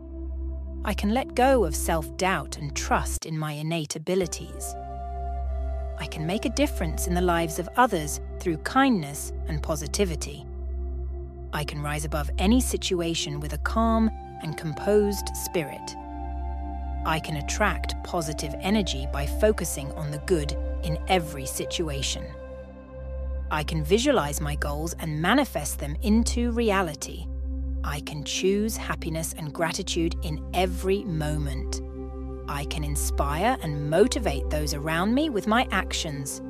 [0.86, 4.76] I can let go of self doubt and trust in my innate abilities.
[6.02, 10.48] I can make a difference in the lives of others through kindness and positivity.
[11.54, 14.10] I can rise above any situation with a calm
[14.42, 15.96] and composed spirit.
[17.06, 22.26] I can attract positive energy by focusing on the good in every situation.
[23.52, 27.28] I can visualize my goals and manifest them into reality.
[27.84, 31.80] I can choose happiness and gratitude in every moment.
[32.52, 36.42] I can inspire and motivate those around me with my actions.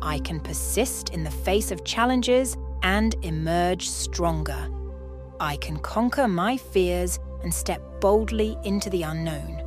[0.00, 4.70] I can persist in the face of challenges and emerge stronger.
[5.40, 9.60] I can conquer my fears and step boldly into the unknown.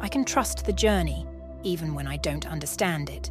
[0.00, 1.24] I can trust the journey,
[1.62, 3.30] even when I don't understand it.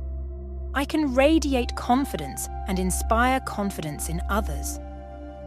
[0.74, 4.80] I can radiate confidence and inspire confidence in others.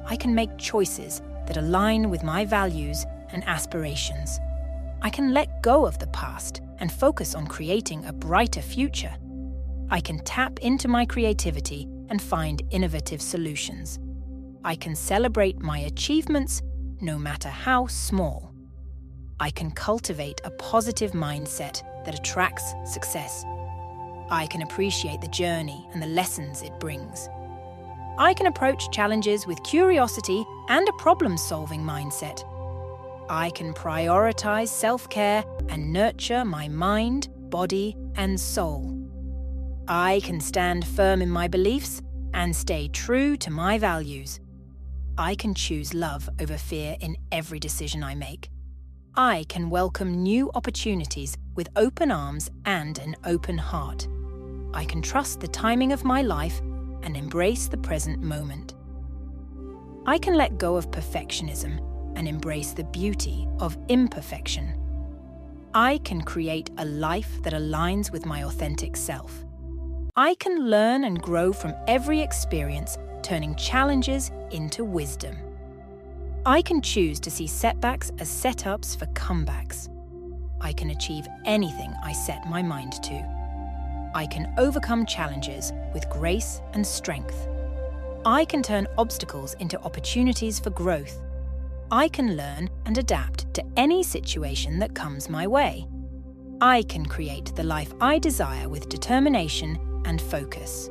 [0.04, 4.38] I can make choices that align with my values and aspirations.
[5.06, 9.14] I can let go of the past and focus on creating a brighter future.
[9.88, 14.00] I can tap into my creativity and find innovative solutions.
[14.64, 16.60] I can celebrate my achievements,
[17.00, 18.52] no matter how small.
[19.38, 23.44] I can cultivate a positive mindset that attracts success.
[24.28, 27.28] I can appreciate the journey and the lessons it brings.
[28.18, 32.42] I can approach challenges with curiosity and a problem solving mindset.
[33.28, 38.92] I can prioritize self care and nurture my mind, body, and soul.
[39.88, 42.02] I can stand firm in my beliefs
[42.34, 44.38] and stay true to my values.
[45.18, 48.48] I can choose love over fear in every decision I make.
[49.16, 54.06] I can welcome new opportunities with open arms and an open heart.
[54.74, 56.60] I can trust the timing of my life
[57.02, 58.74] and embrace the present moment.
[60.04, 61.85] I can let go of perfectionism
[62.16, 64.74] and embrace the beauty of imperfection.
[65.74, 69.44] I can create a life that aligns with my authentic self.
[70.16, 75.36] I can learn and grow from every experience, turning challenges into wisdom.
[76.46, 79.90] I can choose to see setbacks as setups for comebacks.
[80.62, 84.10] I can achieve anything I set my mind to.
[84.14, 87.48] I can overcome challenges with grace and strength.
[88.24, 91.20] I can turn obstacles into opportunities for growth.
[91.90, 95.86] I can learn and adapt to any situation that comes my way.
[96.60, 100.90] I can create the life I desire with determination and focus.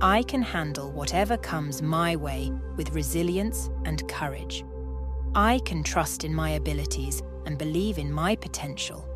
[0.00, 4.64] I can handle whatever comes my way with resilience and courage.
[5.34, 9.06] I can trust in my abilities and believe in my potential.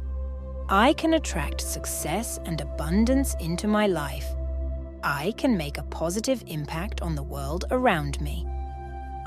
[0.68, 4.26] I can attract success and abundance into my life.
[5.02, 8.46] I can make a positive impact on the world around me.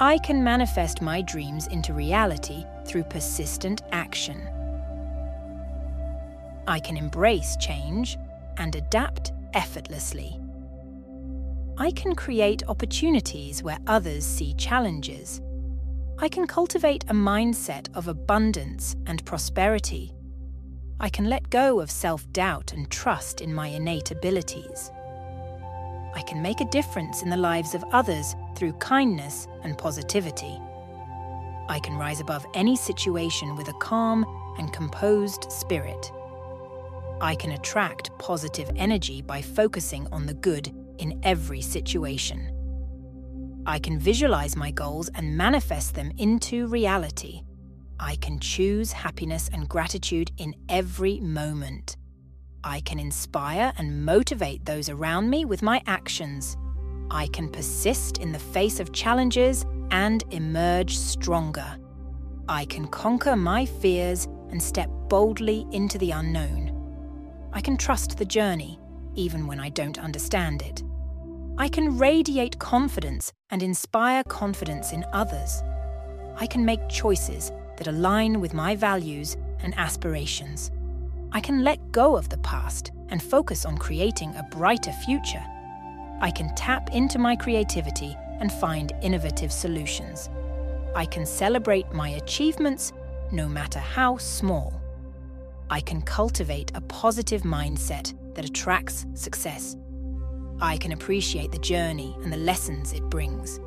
[0.01, 4.47] I can manifest my dreams into reality through persistent action.
[6.67, 8.17] I can embrace change
[8.55, 10.39] and adapt effortlessly.
[11.77, 15.41] I can create opportunities where others see challenges.
[16.17, 20.13] I can cultivate a mindset of abundance and prosperity.
[21.01, 24.91] I can let go of self doubt and trust in my innate abilities.
[26.15, 30.59] I can make a difference in the lives of others through kindness and positivity.
[31.69, 34.25] I can rise above any situation with a calm
[34.57, 36.11] and composed spirit.
[37.21, 42.55] I can attract positive energy by focusing on the good in every situation.
[43.65, 47.41] I can visualize my goals and manifest them into reality.
[47.99, 51.97] I can choose happiness and gratitude in every moment.
[52.63, 56.57] I can inspire and motivate those around me with my actions.
[57.09, 61.77] I can persist in the face of challenges and emerge stronger.
[62.47, 66.75] I can conquer my fears and step boldly into the unknown.
[67.53, 68.79] I can trust the journey,
[69.15, 70.83] even when I don't understand it.
[71.57, 75.63] I can radiate confidence and inspire confidence in others.
[76.37, 80.71] I can make choices that align with my values and aspirations.
[81.31, 85.43] I can let go of the past and focus on creating a brighter future.
[86.21, 90.29] I can tap into my creativity and find innovative solutions.
[90.95, 92.93] I can celebrate my achievements
[93.31, 94.73] no matter how small.
[95.69, 99.77] I can cultivate a positive mindset that attracts success.
[100.61, 103.59] I can appreciate the journey and the lessons it brings.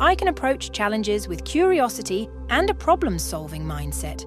[0.00, 4.24] I can approach challenges with curiosity and a problem solving mindset.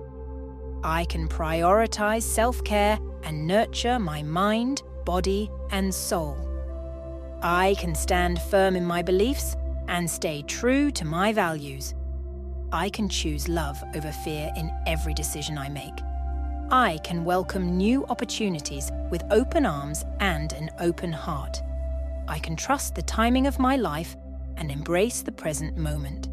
[0.86, 6.38] I can prioritize self care and nurture my mind, body, and soul.
[7.42, 9.56] I can stand firm in my beliefs
[9.88, 11.94] and stay true to my values.
[12.74, 16.02] I can choose love over fear in every decision I make.
[16.70, 21.62] I can welcome new opportunities with open arms and an open heart.
[22.28, 24.18] I can trust the timing of my life
[24.58, 26.28] and embrace the present moment.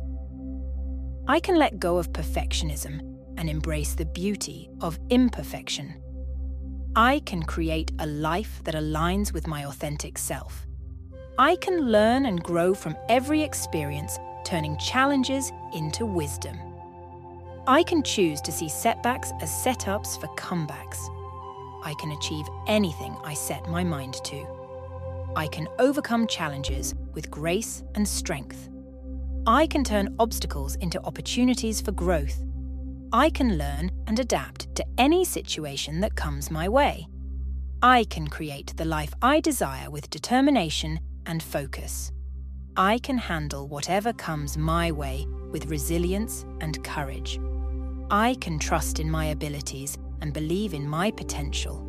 [1.29, 3.10] I can let go of perfectionism
[3.41, 6.01] and embrace the beauty of imperfection.
[6.95, 10.67] I can create a life that aligns with my authentic self.
[11.39, 16.59] I can learn and grow from every experience, turning challenges into wisdom.
[17.67, 20.99] I can choose to see setbacks as setups for comebacks.
[21.83, 24.47] I can achieve anything I set my mind to.
[25.35, 28.69] I can overcome challenges with grace and strength.
[29.47, 32.43] I can turn obstacles into opportunities for growth.
[33.13, 37.09] I can learn and adapt to any situation that comes my way.
[37.83, 42.13] I can create the life I desire with determination and focus.
[42.77, 47.41] I can handle whatever comes my way with resilience and courage.
[48.13, 51.85] I can trust in my abilities and believe in my potential.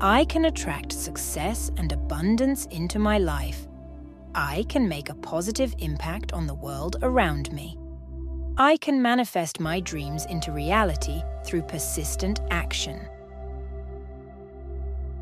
[0.00, 3.68] I can attract success and abundance into my life.
[4.34, 7.76] I can make a positive impact on the world around me.
[8.60, 13.08] I can manifest my dreams into reality through persistent action.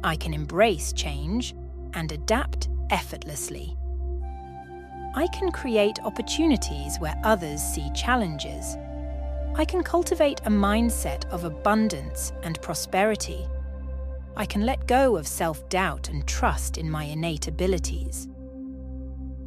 [0.03, 1.55] I can embrace change
[1.95, 3.77] and adapt effortlessly.
[5.15, 8.77] I can create opportunities where others see challenges.
[9.55, 13.47] I can cultivate a mindset of abundance and prosperity.
[14.37, 18.27] I can let go of self doubt and trust in my innate abilities.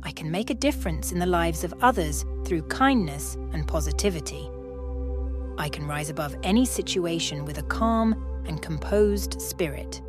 [0.03, 4.49] I can make a difference in the lives of others through kindness and positivity.
[5.57, 10.01] I can rise above any situation with a calm and composed spirit.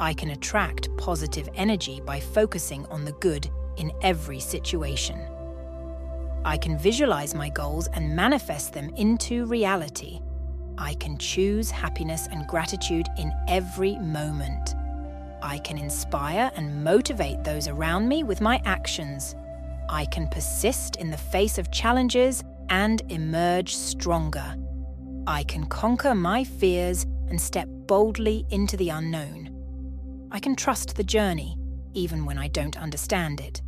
[0.00, 5.20] I can attract positive energy by focusing on the good in every situation.
[6.44, 10.20] I can visualize my goals and manifest them into reality.
[10.78, 14.74] I can choose happiness and gratitude in every moment.
[15.42, 19.34] I can inspire and motivate those around me with my actions.
[19.88, 24.56] I can persist in the face of challenges and emerge stronger.
[25.26, 30.28] I can conquer my fears and step boldly into the unknown.
[30.30, 31.56] I can trust the journey,
[31.94, 33.62] even when I don't understand it.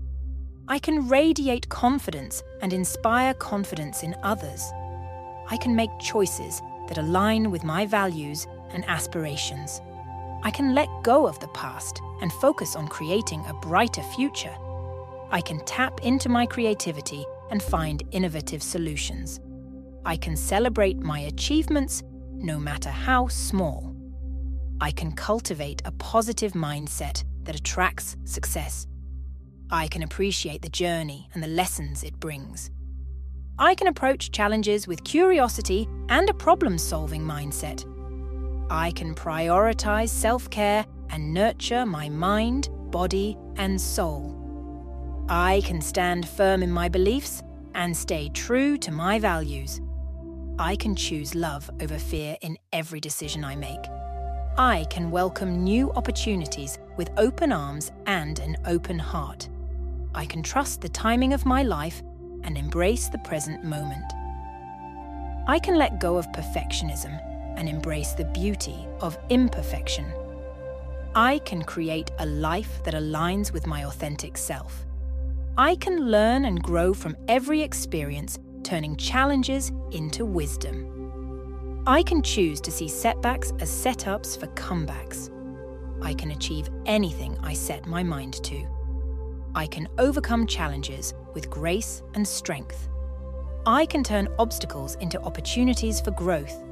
[0.69, 4.71] I can radiate confidence and inspire confidence in others.
[5.51, 9.81] I can make choices that align with my values and aspirations.
[10.45, 14.55] I can let go of the past and focus on creating a brighter future.
[15.31, 19.41] I can tap into my creativity and find innovative solutions.
[20.05, 23.95] I can celebrate my achievements, no matter how small.
[24.81, 28.89] I can cultivate a positive mindset that attracts success.
[29.71, 32.71] I can appreciate the journey and the lessons it brings.
[33.59, 37.87] I can approach challenges with curiosity and a problem solving mindset.
[38.73, 45.27] I can prioritize self care and nurture my mind, body, and soul.
[45.29, 47.43] I can stand firm in my beliefs
[47.75, 49.83] and stay true to my values.
[50.59, 53.85] I can choose love over fear in every decision I make.
[54.57, 59.51] I can welcome new opportunities with open arms and an open heart.
[60.15, 62.03] I can trust the timing of my life
[62.43, 64.11] and embrace the present moment.
[65.47, 67.21] I can let go of perfectionism
[67.57, 70.07] and embrace the beauty of imperfection.
[71.15, 74.87] I can create a life that aligns with my authentic self.
[75.59, 81.83] I can learn and grow from every experience, turning challenges into wisdom.
[81.87, 85.31] I can choose to see setbacks as setups for comebacks.
[86.01, 88.67] I can achieve anything I set my mind to.
[89.55, 92.89] I can overcome challenges with grace and strength.
[93.67, 96.65] I can turn obstacles into opportunities for growth.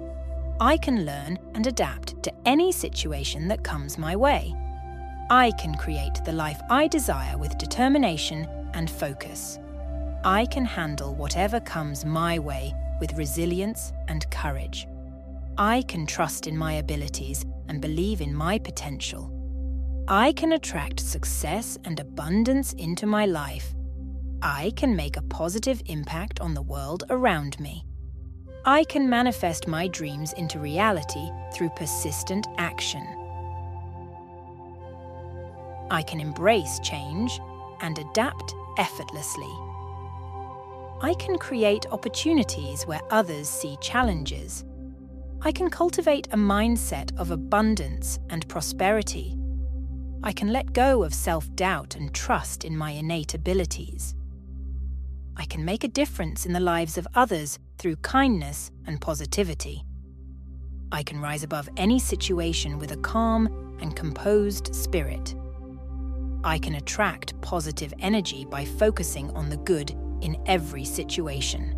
[0.63, 4.55] I can learn and adapt to any situation that comes my way.
[5.31, 9.59] I can create the life I desire with determination and focus.
[10.23, 14.87] I can handle whatever comes my way with resilience and courage.
[15.57, 19.33] I can trust in my abilities and believe in my potential.
[20.09, 23.75] I can attract success and abundance into my life.
[24.43, 27.87] I can make a positive impact on the world around me.
[28.67, 33.07] I can manifest my dreams into reality through persistent action.
[35.91, 37.41] I can embrace change
[37.81, 39.51] and adapt effortlessly.
[41.01, 44.67] I can create opportunities where others see challenges.
[45.41, 49.39] I can cultivate a mindset of abundance and prosperity.
[50.23, 54.15] I can let go of self doubt and trust in my innate abilities.
[55.41, 59.83] I can make a difference in the lives of others through kindness and positivity.
[60.93, 65.35] I can rise above any situation with a calm and composed spirit.
[66.45, 71.75] I can attract positive energy by focusing on the good in every situation.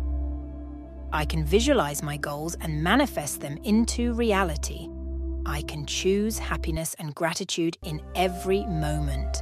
[1.13, 4.89] I can visualize my goals and manifest them into reality.
[5.45, 9.41] I can choose happiness and gratitude in every moment.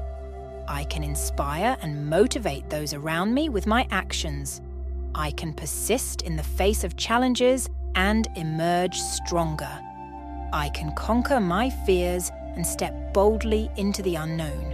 [0.71, 4.61] I can inspire and motivate those around me with my actions.
[5.13, 9.77] I can persist in the face of challenges and emerge stronger.
[10.53, 14.73] I can conquer my fears and step boldly into the unknown.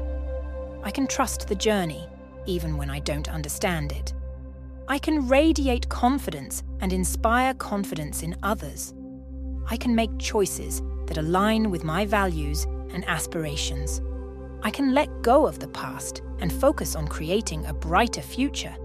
[0.84, 2.08] I can trust the journey,
[2.46, 4.14] even when I don't understand it.
[4.88, 8.94] I can radiate confidence and inspire confidence in others.
[9.68, 14.00] I can make choices that align with my values and aspirations.
[14.64, 18.76] I can let go of the past and focus on creating a brighter future.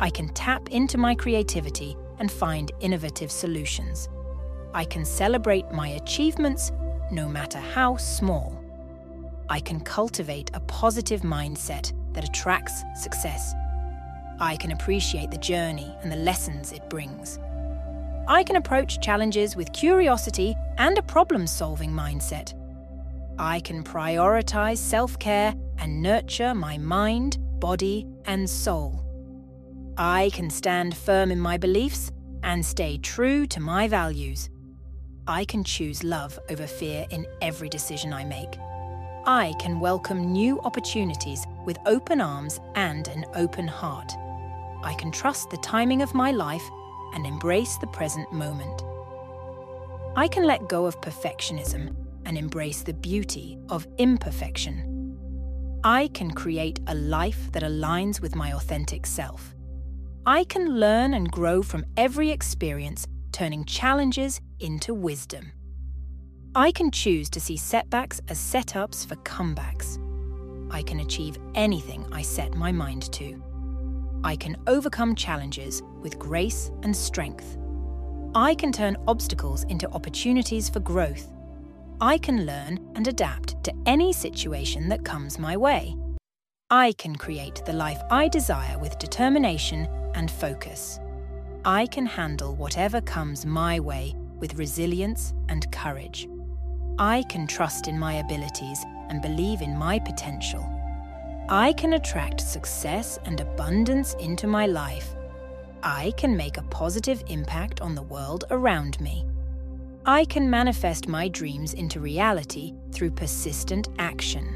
[0.00, 4.08] I can tap into my creativity and find innovative solutions.
[4.74, 6.72] I can celebrate my achievements,
[7.10, 8.62] no matter how small.
[9.48, 13.54] I can cultivate a positive mindset that attracts success.
[14.40, 17.38] I can appreciate the journey and the lessons it brings.
[18.28, 22.52] I can approach challenges with curiosity and a problem solving mindset.
[23.38, 29.02] I can prioritize self care and nurture my mind, body, and soul.
[29.98, 32.10] I can stand firm in my beliefs
[32.42, 34.48] and stay true to my values.
[35.26, 38.56] I can choose love over fear in every decision I make.
[39.26, 44.12] I can welcome new opportunities with open arms and an open heart.
[44.82, 46.64] I can trust the timing of my life
[47.12, 48.82] and embrace the present moment.
[50.16, 54.92] I can let go of perfectionism and embrace the beauty of imperfection.
[55.82, 59.54] I can create a life that aligns with my authentic self.
[60.26, 65.52] I can learn and grow from every experience, turning challenges into wisdom.
[66.56, 70.02] I can choose to see setbacks as setups for comebacks.
[70.72, 73.40] I can achieve anything I set my mind to.
[74.24, 77.56] I can overcome challenges with grace and strength.
[78.34, 81.35] I can turn obstacles into opportunities for growth.
[82.00, 85.96] I can learn and adapt to any situation that comes my way.
[86.68, 91.00] I can create the life I desire with determination and focus.
[91.64, 96.28] I can handle whatever comes my way with resilience and courage.
[96.98, 100.68] I can trust in my abilities and believe in my potential.
[101.48, 105.14] I can attract success and abundance into my life.
[105.82, 109.24] I can make a positive impact on the world around me.
[110.08, 114.46] I can manifest my dreams into reality through persistent action.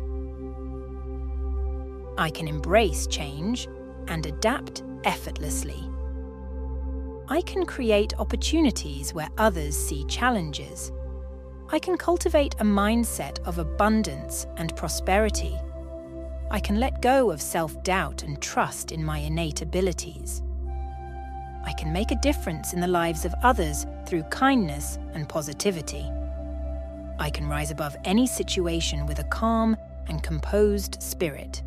[2.16, 3.66] I can embrace change
[4.06, 5.90] and adapt effortlessly.
[7.26, 10.92] I can create opportunities where others see challenges.
[11.70, 15.58] I can cultivate a mindset of abundance and prosperity.
[16.52, 20.42] I can let go of self doubt and trust in my innate abilities.
[21.64, 26.10] I can make a difference in the lives of others through kindness and positivity.
[27.18, 29.76] I can rise above any situation with a calm
[30.08, 31.62] and composed spirit.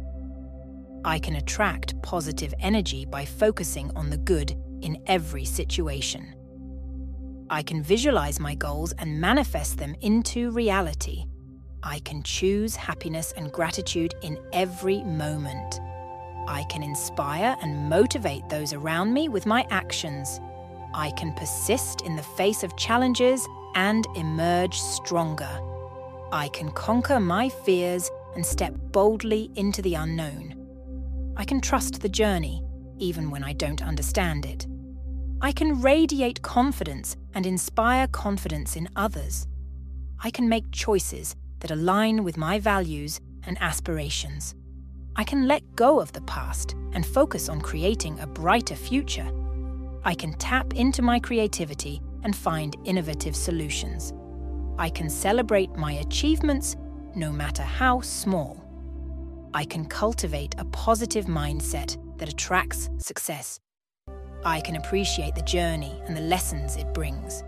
[1.05, 6.33] I can attract positive energy by focusing on the good in every situation.
[7.49, 11.25] I can visualize my goals and manifest them into reality.
[11.83, 15.79] I can choose happiness and gratitude in every moment.
[16.47, 20.39] I can inspire and motivate those around me with my actions.
[20.93, 25.59] I can persist in the face of challenges and emerge stronger.
[26.31, 30.55] I can conquer my fears and step boldly into the unknown.
[31.37, 32.63] I can trust the journey,
[32.99, 34.67] even when I don't understand it.
[35.41, 39.47] I can radiate confidence and inspire confidence in others.
[40.23, 44.55] I can make choices that align with my values and aspirations.
[45.15, 49.29] I can let go of the past and focus on creating a brighter future.
[50.03, 54.13] I can tap into my creativity and find innovative solutions.
[54.77, 56.75] I can celebrate my achievements,
[57.15, 58.59] no matter how small.
[59.53, 63.59] I can cultivate a positive mindset that attracts success.
[64.43, 67.43] I can appreciate the journey and the lessons it brings.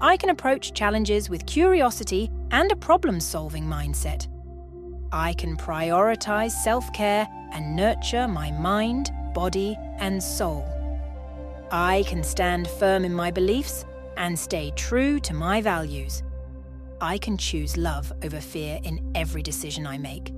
[0.00, 4.26] I can approach challenges with curiosity and a problem solving mindset.
[5.14, 10.64] I can prioritize self care and nurture my mind, body, and soul.
[11.70, 13.84] I can stand firm in my beliefs
[14.16, 16.22] and stay true to my values.
[17.02, 20.32] I can choose love over fear in every decision I make.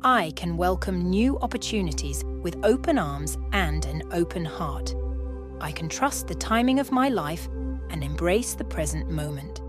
[0.00, 4.94] I can welcome new opportunities with open arms and an open heart.
[5.60, 7.48] I can trust the timing of my life
[7.90, 9.60] and embrace the present moment.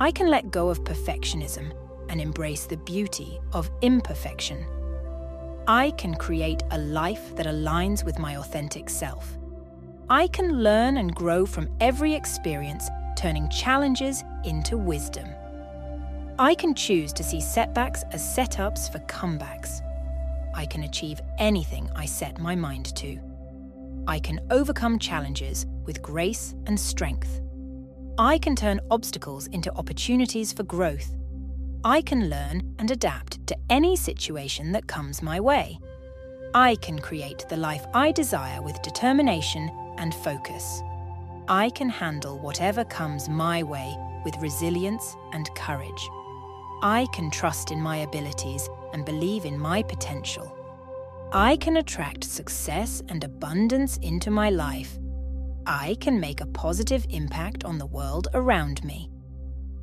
[0.00, 1.72] I can let go of perfectionism
[2.12, 4.64] and embrace the beauty of imperfection.
[5.66, 9.38] I can create a life that aligns with my authentic self.
[10.10, 15.26] I can learn and grow from every experience, turning challenges into wisdom.
[16.38, 19.80] I can choose to see setbacks as setups for comebacks.
[20.54, 23.18] I can achieve anything I set my mind to.
[24.06, 27.40] I can overcome challenges with grace and strength.
[28.18, 31.16] I can turn obstacles into opportunities for growth.
[31.84, 35.80] I can learn and adapt to any situation that comes my way.
[36.54, 39.68] I can create the life I desire with determination
[39.98, 40.80] and focus.
[41.48, 46.08] I can handle whatever comes my way with resilience and courage.
[46.82, 50.56] I can trust in my abilities and believe in my potential.
[51.32, 55.00] I can attract success and abundance into my life.
[55.66, 59.11] I can make a positive impact on the world around me.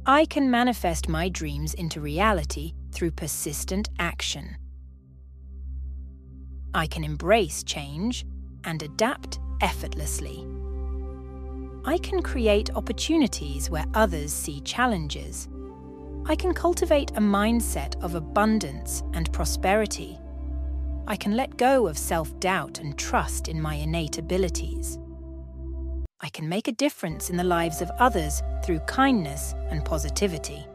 [0.09, 4.57] I can manifest my dreams into reality through persistent action.
[6.73, 8.25] I can embrace change
[8.63, 10.47] and adapt effortlessly.
[11.85, 15.47] I can create opportunities where others see challenges.
[16.25, 20.17] I can cultivate a mindset of abundance and prosperity.
[21.05, 24.97] I can let go of self doubt and trust in my innate abilities.
[26.21, 30.65] I can make a difference in the lives of others through kindness and positivity.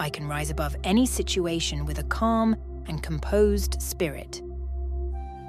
[0.00, 2.56] I can rise above any situation with a calm
[2.88, 4.42] and composed spirit.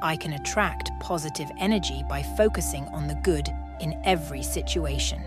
[0.04, 5.24] I can attract positive energy by focusing on the good in every situation.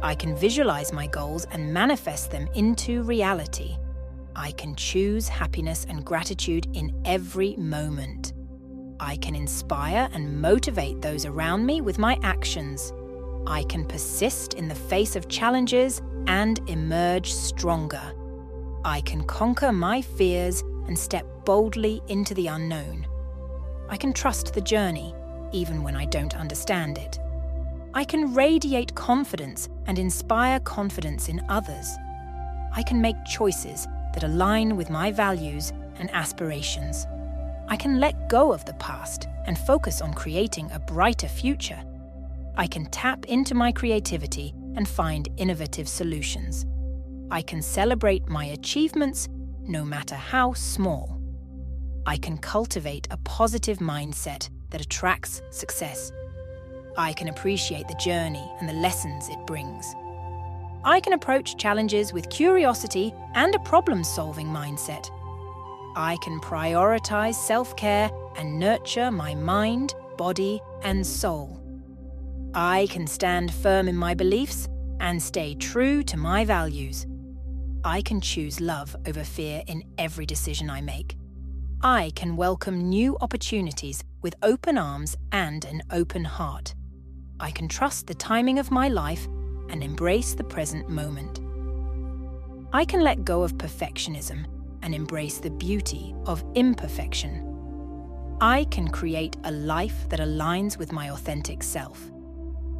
[0.00, 3.76] I can visualize my goals and manifest them into reality.
[4.34, 8.32] I can choose happiness and gratitude in every moment.
[9.00, 12.92] I can inspire and motivate those around me with my actions.
[13.46, 18.12] I can persist in the face of challenges and emerge stronger.
[18.84, 23.06] I can conquer my fears and step boldly into the unknown.
[23.88, 25.14] I can trust the journey,
[25.52, 27.18] even when I don't understand it.
[27.94, 31.96] I can radiate confidence and inspire confidence in others.
[32.74, 37.06] I can make choices that align with my values and aspirations.
[37.70, 41.82] I can let go of the past and focus on creating a brighter future.
[42.56, 46.64] I can tap into my creativity and find innovative solutions.
[47.30, 49.28] I can celebrate my achievements,
[49.62, 51.20] no matter how small.
[52.06, 56.10] I can cultivate a positive mindset that attracts success.
[56.96, 59.94] I can appreciate the journey and the lessons it brings.
[60.84, 65.10] I can approach challenges with curiosity and a problem solving mindset.
[65.98, 71.60] I can prioritize self care and nurture my mind, body, and soul.
[72.54, 74.68] I can stand firm in my beliefs
[75.00, 77.04] and stay true to my values.
[77.82, 81.16] I can choose love over fear in every decision I make.
[81.82, 86.76] I can welcome new opportunities with open arms and an open heart.
[87.40, 89.26] I can trust the timing of my life
[89.68, 91.40] and embrace the present moment.
[92.72, 94.46] I can let go of perfectionism
[94.88, 97.44] and embrace the beauty of imperfection.
[98.40, 102.10] I can create a life that aligns with my authentic self.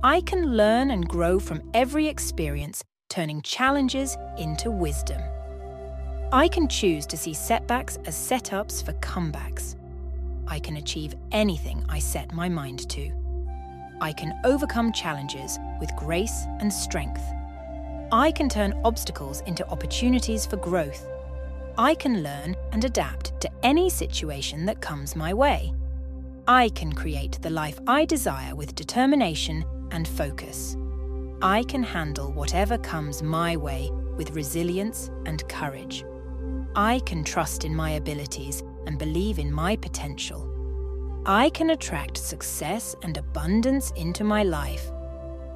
[0.02, 5.20] I can learn and grow from every experience, turning challenges into wisdom.
[6.32, 9.76] I can choose to see setbacks as setups for comebacks.
[10.46, 13.12] I can achieve anything I set my mind to.
[14.00, 17.22] I can overcome challenges with grace and strength.
[18.11, 21.06] I can turn obstacles into opportunities for growth.
[21.81, 25.72] I can learn and adapt to any situation that comes my way.
[26.49, 30.76] I can create the life I desire with determination and focus.
[31.41, 36.05] I can handle whatever comes my way with resilience and courage.
[36.74, 41.22] I can trust in my abilities and believe in my potential.
[41.26, 44.91] I can attract success and abundance into my life.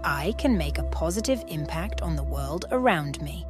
[0.05, 3.45] I can make a positive impact on the world around me.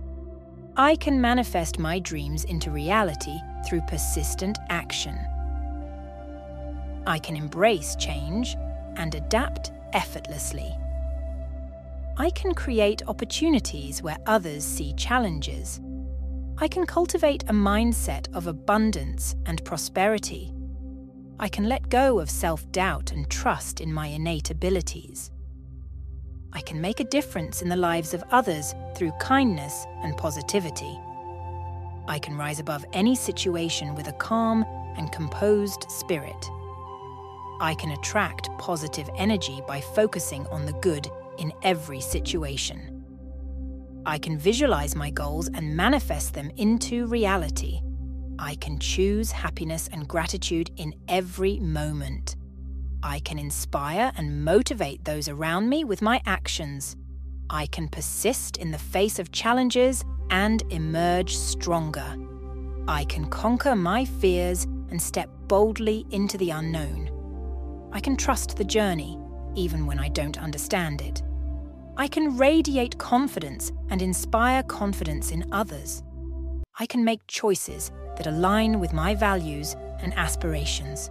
[0.76, 5.18] I can manifest my dreams into reality through persistent action.
[7.06, 8.56] I can embrace change
[8.96, 10.74] and adapt effortlessly.
[12.16, 15.78] I can create opportunities where others see challenges.
[16.56, 20.54] I can cultivate a mindset of abundance and prosperity.
[21.38, 25.30] I can let go of self doubt and trust in my innate abilities.
[26.52, 30.98] I can make a difference in the lives of others through kindness and positivity.
[32.06, 34.64] I can rise above any situation with a calm
[34.96, 36.50] and composed spirit.
[37.60, 43.02] I can attract positive energy by focusing on the good in every situation.
[44.04, 47.80] I can visualize my goals and manifest them into reality.
[48.38, 52.34] I can choose happiness and gratitude in every moment.
[53.02, 56.96] I can inspire and motivate those around me with my actions.
[57.50, 62.16] I can persist in the face of challenges and emerge stronger.
[62.86, 67.10] I can conquer my fears and step boldly into the unknown.
[67.92, 69.18] I can trust the journey,
[69.54, 71.22] even when I don't understand it.
[71.96, 76.02] I can radiate confidence and inspire confidence in others.
[76.78, 81.10] I can make choices that align with my values and aspirations.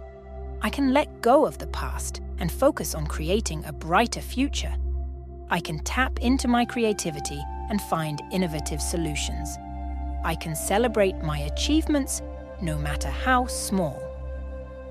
[0.64, 4.72] I can let go of the past and focus on creating a brighter future.
[5.50, 9.58] I can tap into my creativity and find innovative solutions.
[10.24, 12.22] I can celebrate my achievements,
[12.60, 14.00] no matter how small.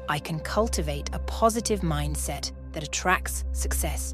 [0.09, 4.13] I can cultivate a positive mindset that attracts success.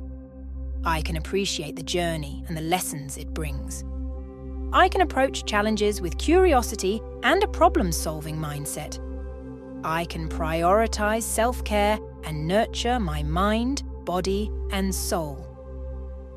[0.85, 3.83] I can appreciate the journey and the lessons it brings.
[4.73, 8.99] I can approach challenges with curiosity and a problem solving mindset.
[9.83, 15.45] I can prioritize self care and nurture my mind, body, and soul.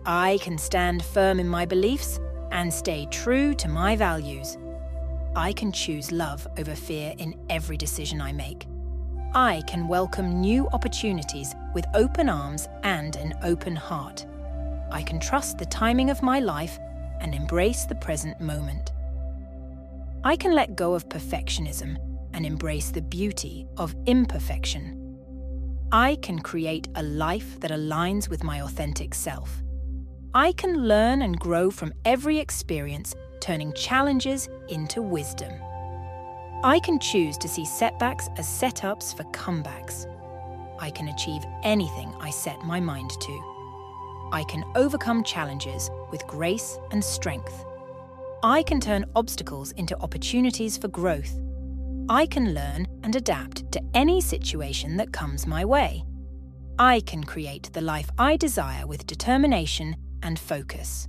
[0.04, 2.20] I can stand firm in my beliefs
[2.52, 4.58] and stay true to my values.
[5.36, 8.66] I can choose love over fear in every decision I make.
[9.34, 14.26] I can welcome new opportunities with open arms and an open heart.
[14.90, 16.78] I can trust the timing of my life
[17.20, 18.92] and embrace the present moment.
[20.24, 24.96] I can let go of perfectionism and embrace the beauty of imperfection.
[25.92, 29.62] I can create a life that aligns with my authentic self.
[30.34, 35.52] I can learn and grow from every experience, turning challenges into wisdom.
[36.62, 40.06] I can choose to see setbacks as setups for comebacks.
[40.78, 44.28] I can achieve anything I set my mind to.
[44.32, 47.64] I can overcome challenges with grace and strength.
[48.44, 51.40] I can turn obstacles into opportunities for growth.
[52.10, 56.04] I can learn and adapt to any situation that comes my way.
[56.76, 59.94] I can create the life I desire with determination
[60.24, 61.06] and focus.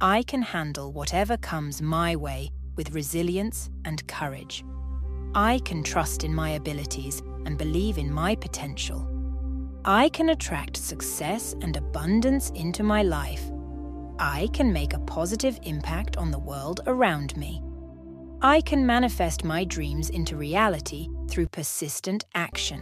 [0.00, 4.64] I can handle whatever comes my way with resilience and courage.
[5.34, 9.10] I can trust in my abilities and believe in my potential.
[9.84, 13.50] I can attract success and abundance into my life.
[14.20, 17.60] I can make a positive impact on the world around me.
[18.40, 22.80] I can manifest my dreams into reality through persistent action.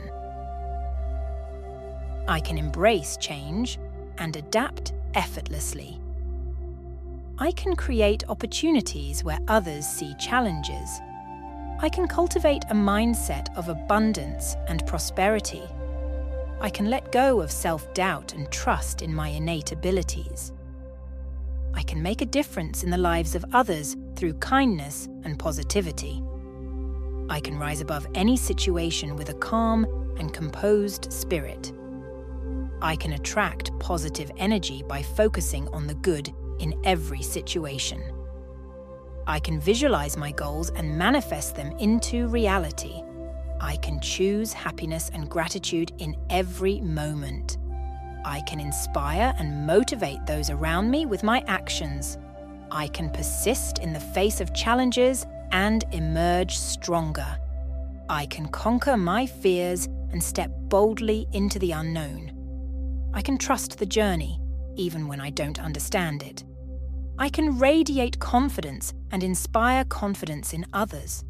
[2.29, 3.79] I can embrace change
[4.19, 5.99] and adapt effortlessly.
[7.39, 11.01] I can create opportunities where others see challenges.
[11.81, 15.63] I can cultivate a mindset of abundance and prosperity.
[16.61, 20.53] I can let go of self doubt and trust in my innate abilities.
[21.77, 26.22] I can make a difference in the lives of others through kindness and positivity.
[27.29, 29.85] I can rise above any situation with a calm
[30.18, 31.72] and composed spirit.
[32.81, 38.03] I can attract positive energy by focusing on the good in every situation.
[39.27, 43.03] I can visualize my goals and manifest them into reality.
[43.61, 47.59] I can choose happiness and gratitude in every moment.
[48.27, 52.18] I can inspire and motivate those around me with my actions.
[52.72, 57.39] I can persist in the face of challenges and emerge stronger.
[58.09, 62.33] I can conquer my fears and step boldly into the unknown.
[63.14, 64.41] I can trust the journey,
[64.74, 66.43] even when I don't understand it.
[67.18, 71.24] I can radiate confidence and inspire confidence in others.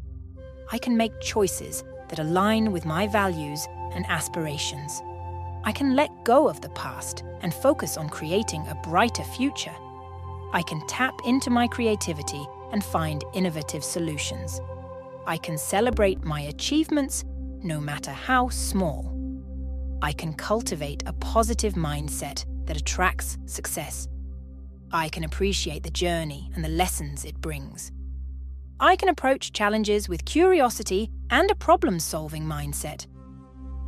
[0.71, 5.03] I can make choices that align with my values and aspirations.
[5.67, 9.75] I can let go of the past and focus on creating a brighter future.
[10.53, 14.61] I can tap into my creativity and find innovative solutions.
[15.25, 17.25] I can celebrate my achievements,
[17.61, 19.13] no matter how small.
[20.01, 24.07] I can cultivate a positive mindset that attracts success.
[24.93, 27.91] I can appreciate the journey and the lessons it brings.
[28.79, 33.05] I can approach challenges with curiosity and a problem solving mindset.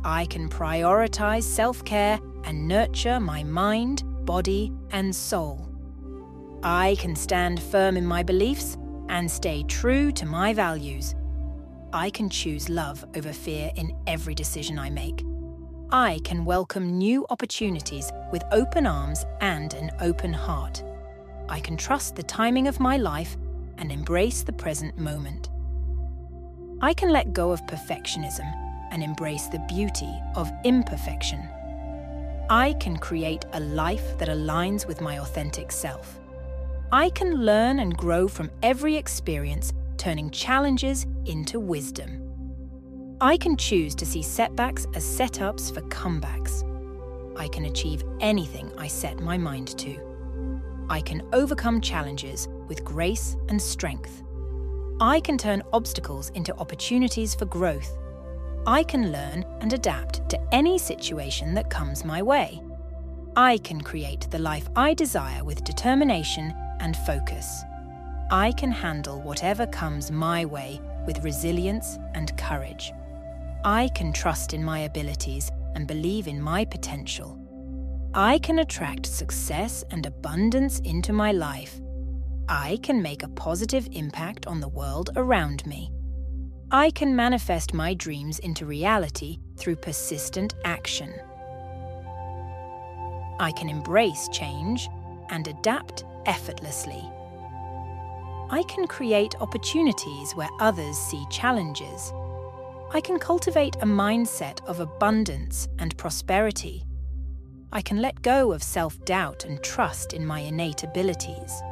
[0.04, 5.68] I can prioritize self care and nurture my mind, body, and soul.
[6.62, 8.78] I can stand firm in my beliefs
[9.10, 11.14] and stay true to my values.
[11.92, 15.22] I can choose love over fear in every decision I make.
[15.90, 20.82] I can welcome new opportunities with open arms and an open heart.
[21.48, 23.36] I can trust the timing of my life
[23.76, 25.50] and embrace the present moment.
[26.80, 31.48] I can let go of perfectionism and embrace the beauty of imperfection.
[32.48, 36.18] I can create a life that aligns with my authentic self.
[36.92, 42.26] I can learn and grow from every experience, turning challenges into wisdom.
[43.20, 46.66] I can choose to see setbacks as setups for comebacks.
[47.38, 50.10] I can achieve anything I set my mind to.
[50.88, 54.24] I can overcome challenges with grace and strength.
[55.00, 57.96] I can turn obstacles into opportunities for growth.
[58.66, 62.60] I can learn and adapt to any situation that comes my way.
[63.36, 67.62] I can create the life I desire with determination and focus.
[68.30, 72.92] I can handle whatever comes my way with resilience and courage.
[73.64, 77.38] I can trust in my abilities and believe in my potential.
[78.14, 81.80] I can attract success and abundance into my life.
[82.48, 85.92] I can make a positive impact on the world around me.
[86.72, 91.12] I can manifest my dreams into reality through persistent action.
[93.40, 94.88] I can embrace change
[95.30, 97.02] and adapt effortlessly.
[98.50, 102.12] I can create opportunities where others see challenges.
[102.94, 106.84] I can cultivate a mindset of abundance and prosperity.
[107.72, 111.62] I can let go of self doubt and trust in my innate abilities.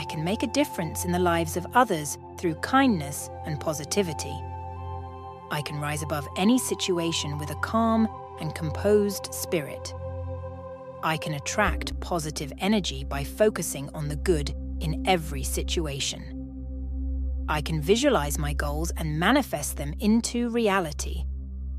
[0.00, 4.34] I can make a difference in the lives of others through kindness and positivity.
[5.50, 8.08] I can rise above any situation with a calm
[8.40, 9.92] and composed spirit.
[11.02, 16.22] I can attract positive energy by focusing on the good in every situation.
[17.46, 21.24] I can visualize my goals and manifest them into reality.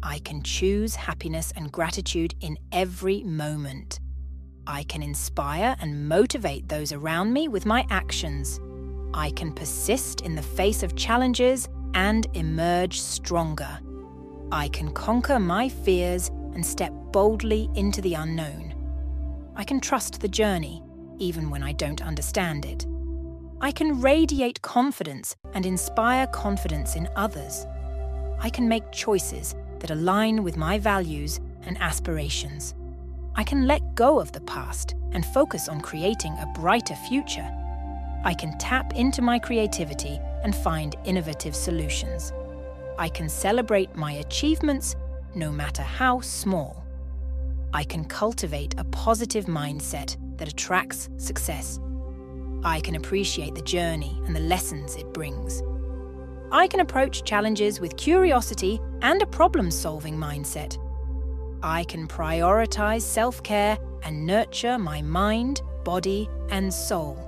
[0.04, 4.00] I can choose happiness and gratitude in every moment.
[4.72, 8.62] I can inspire and motivate those around me with my actions.
[9.14, 13.82] I can persist in the face of challenges and emerge stronger.
[14.50, 18.74] I can conquer my fears and step boldly into the unknown.
[19.58, 20.82] I can trust the journey,
[21.20, 22.88] even when I don't understand it.
[23.60, 27.68] I can radiate confidence and inspire confidence in others.
[28.40, 32.74] I can make choices that align with my values and aspirations.
[33.36, 37.50] I can let go of the past and focus on creating a brighter future.
[38.24, 42.34] I can tap into my creativity and find innovative solutions.
[42.98, 44.96] I can celebrate my achievements
[45.34, 46.84] no matter how small.
[47.74, 51.80] I can cultivate a positive mindset that attracts success.
[52.64, 55.64] I can appreciate the journey and the lessons it brings.
[56.52, 60.78] I can approach challenges with curiosity and a problem solving mindset.
[61.64, 67.20] I can prioritize self care and nurture my mind, body, and soul.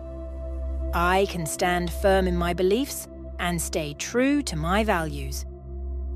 [0.96, 3.08] I can stand firm in my beliefs
[3.38, 5.46] and stay true to my values.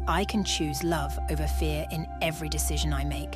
[0.07, 3.35] I can choose love over fear in every decision I make.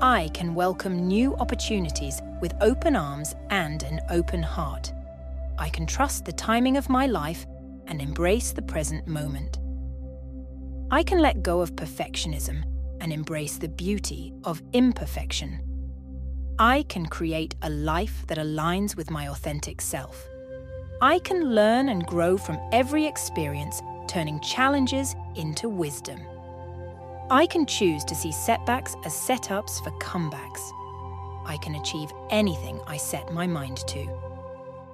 [0.00, 4.92] I can welcome new opportunities with open arms and an open heart.
[5.58, 7.46] I can trust the timing of my life
[7.86, 9.58] and embrace the present moment.
[10.90, 12.64] I can let go of perfectionism
[13.02, 15.60] and embrace the beauty of imperfection.
[16.58, 20.24] I can create a life that aligns with my authentic self.
[21.02, 26.20] I can learn and grow from every experience, turning challenges into wisdom.
[27.28, 30.60] I can choose to see setbacks as setups for comebacks.
[31.44, 34.06] I can achieve anything I set my mind to.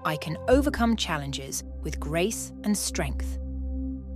[0.06, 3.38] I can overcome challenges with grace and strength.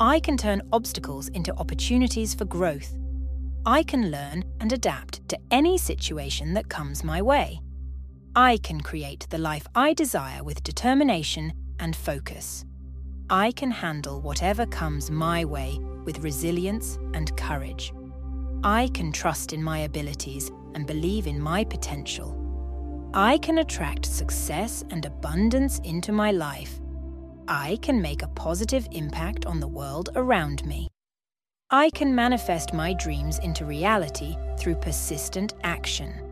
[0.00, 2.96] I can turn obstacles into opportunities for growth.
[3.64, 7.60] I can learn and adapt to any situation that comes my way.
[8.34, 12.64] I can create the life I desire with determination and focus.
[13.30, 17.92] I can handle whatever comes my way with resilience and courage.
[18.64, 22.36] I can trust in my abilities and believe in my potential.
[23.14, 26.80] I can attract success and abundance into my life.
[27.46, 30.88] I can make a positive impact on the world around me.
[31.74, 36.31] I can manifest my dreams into reality through persistent action.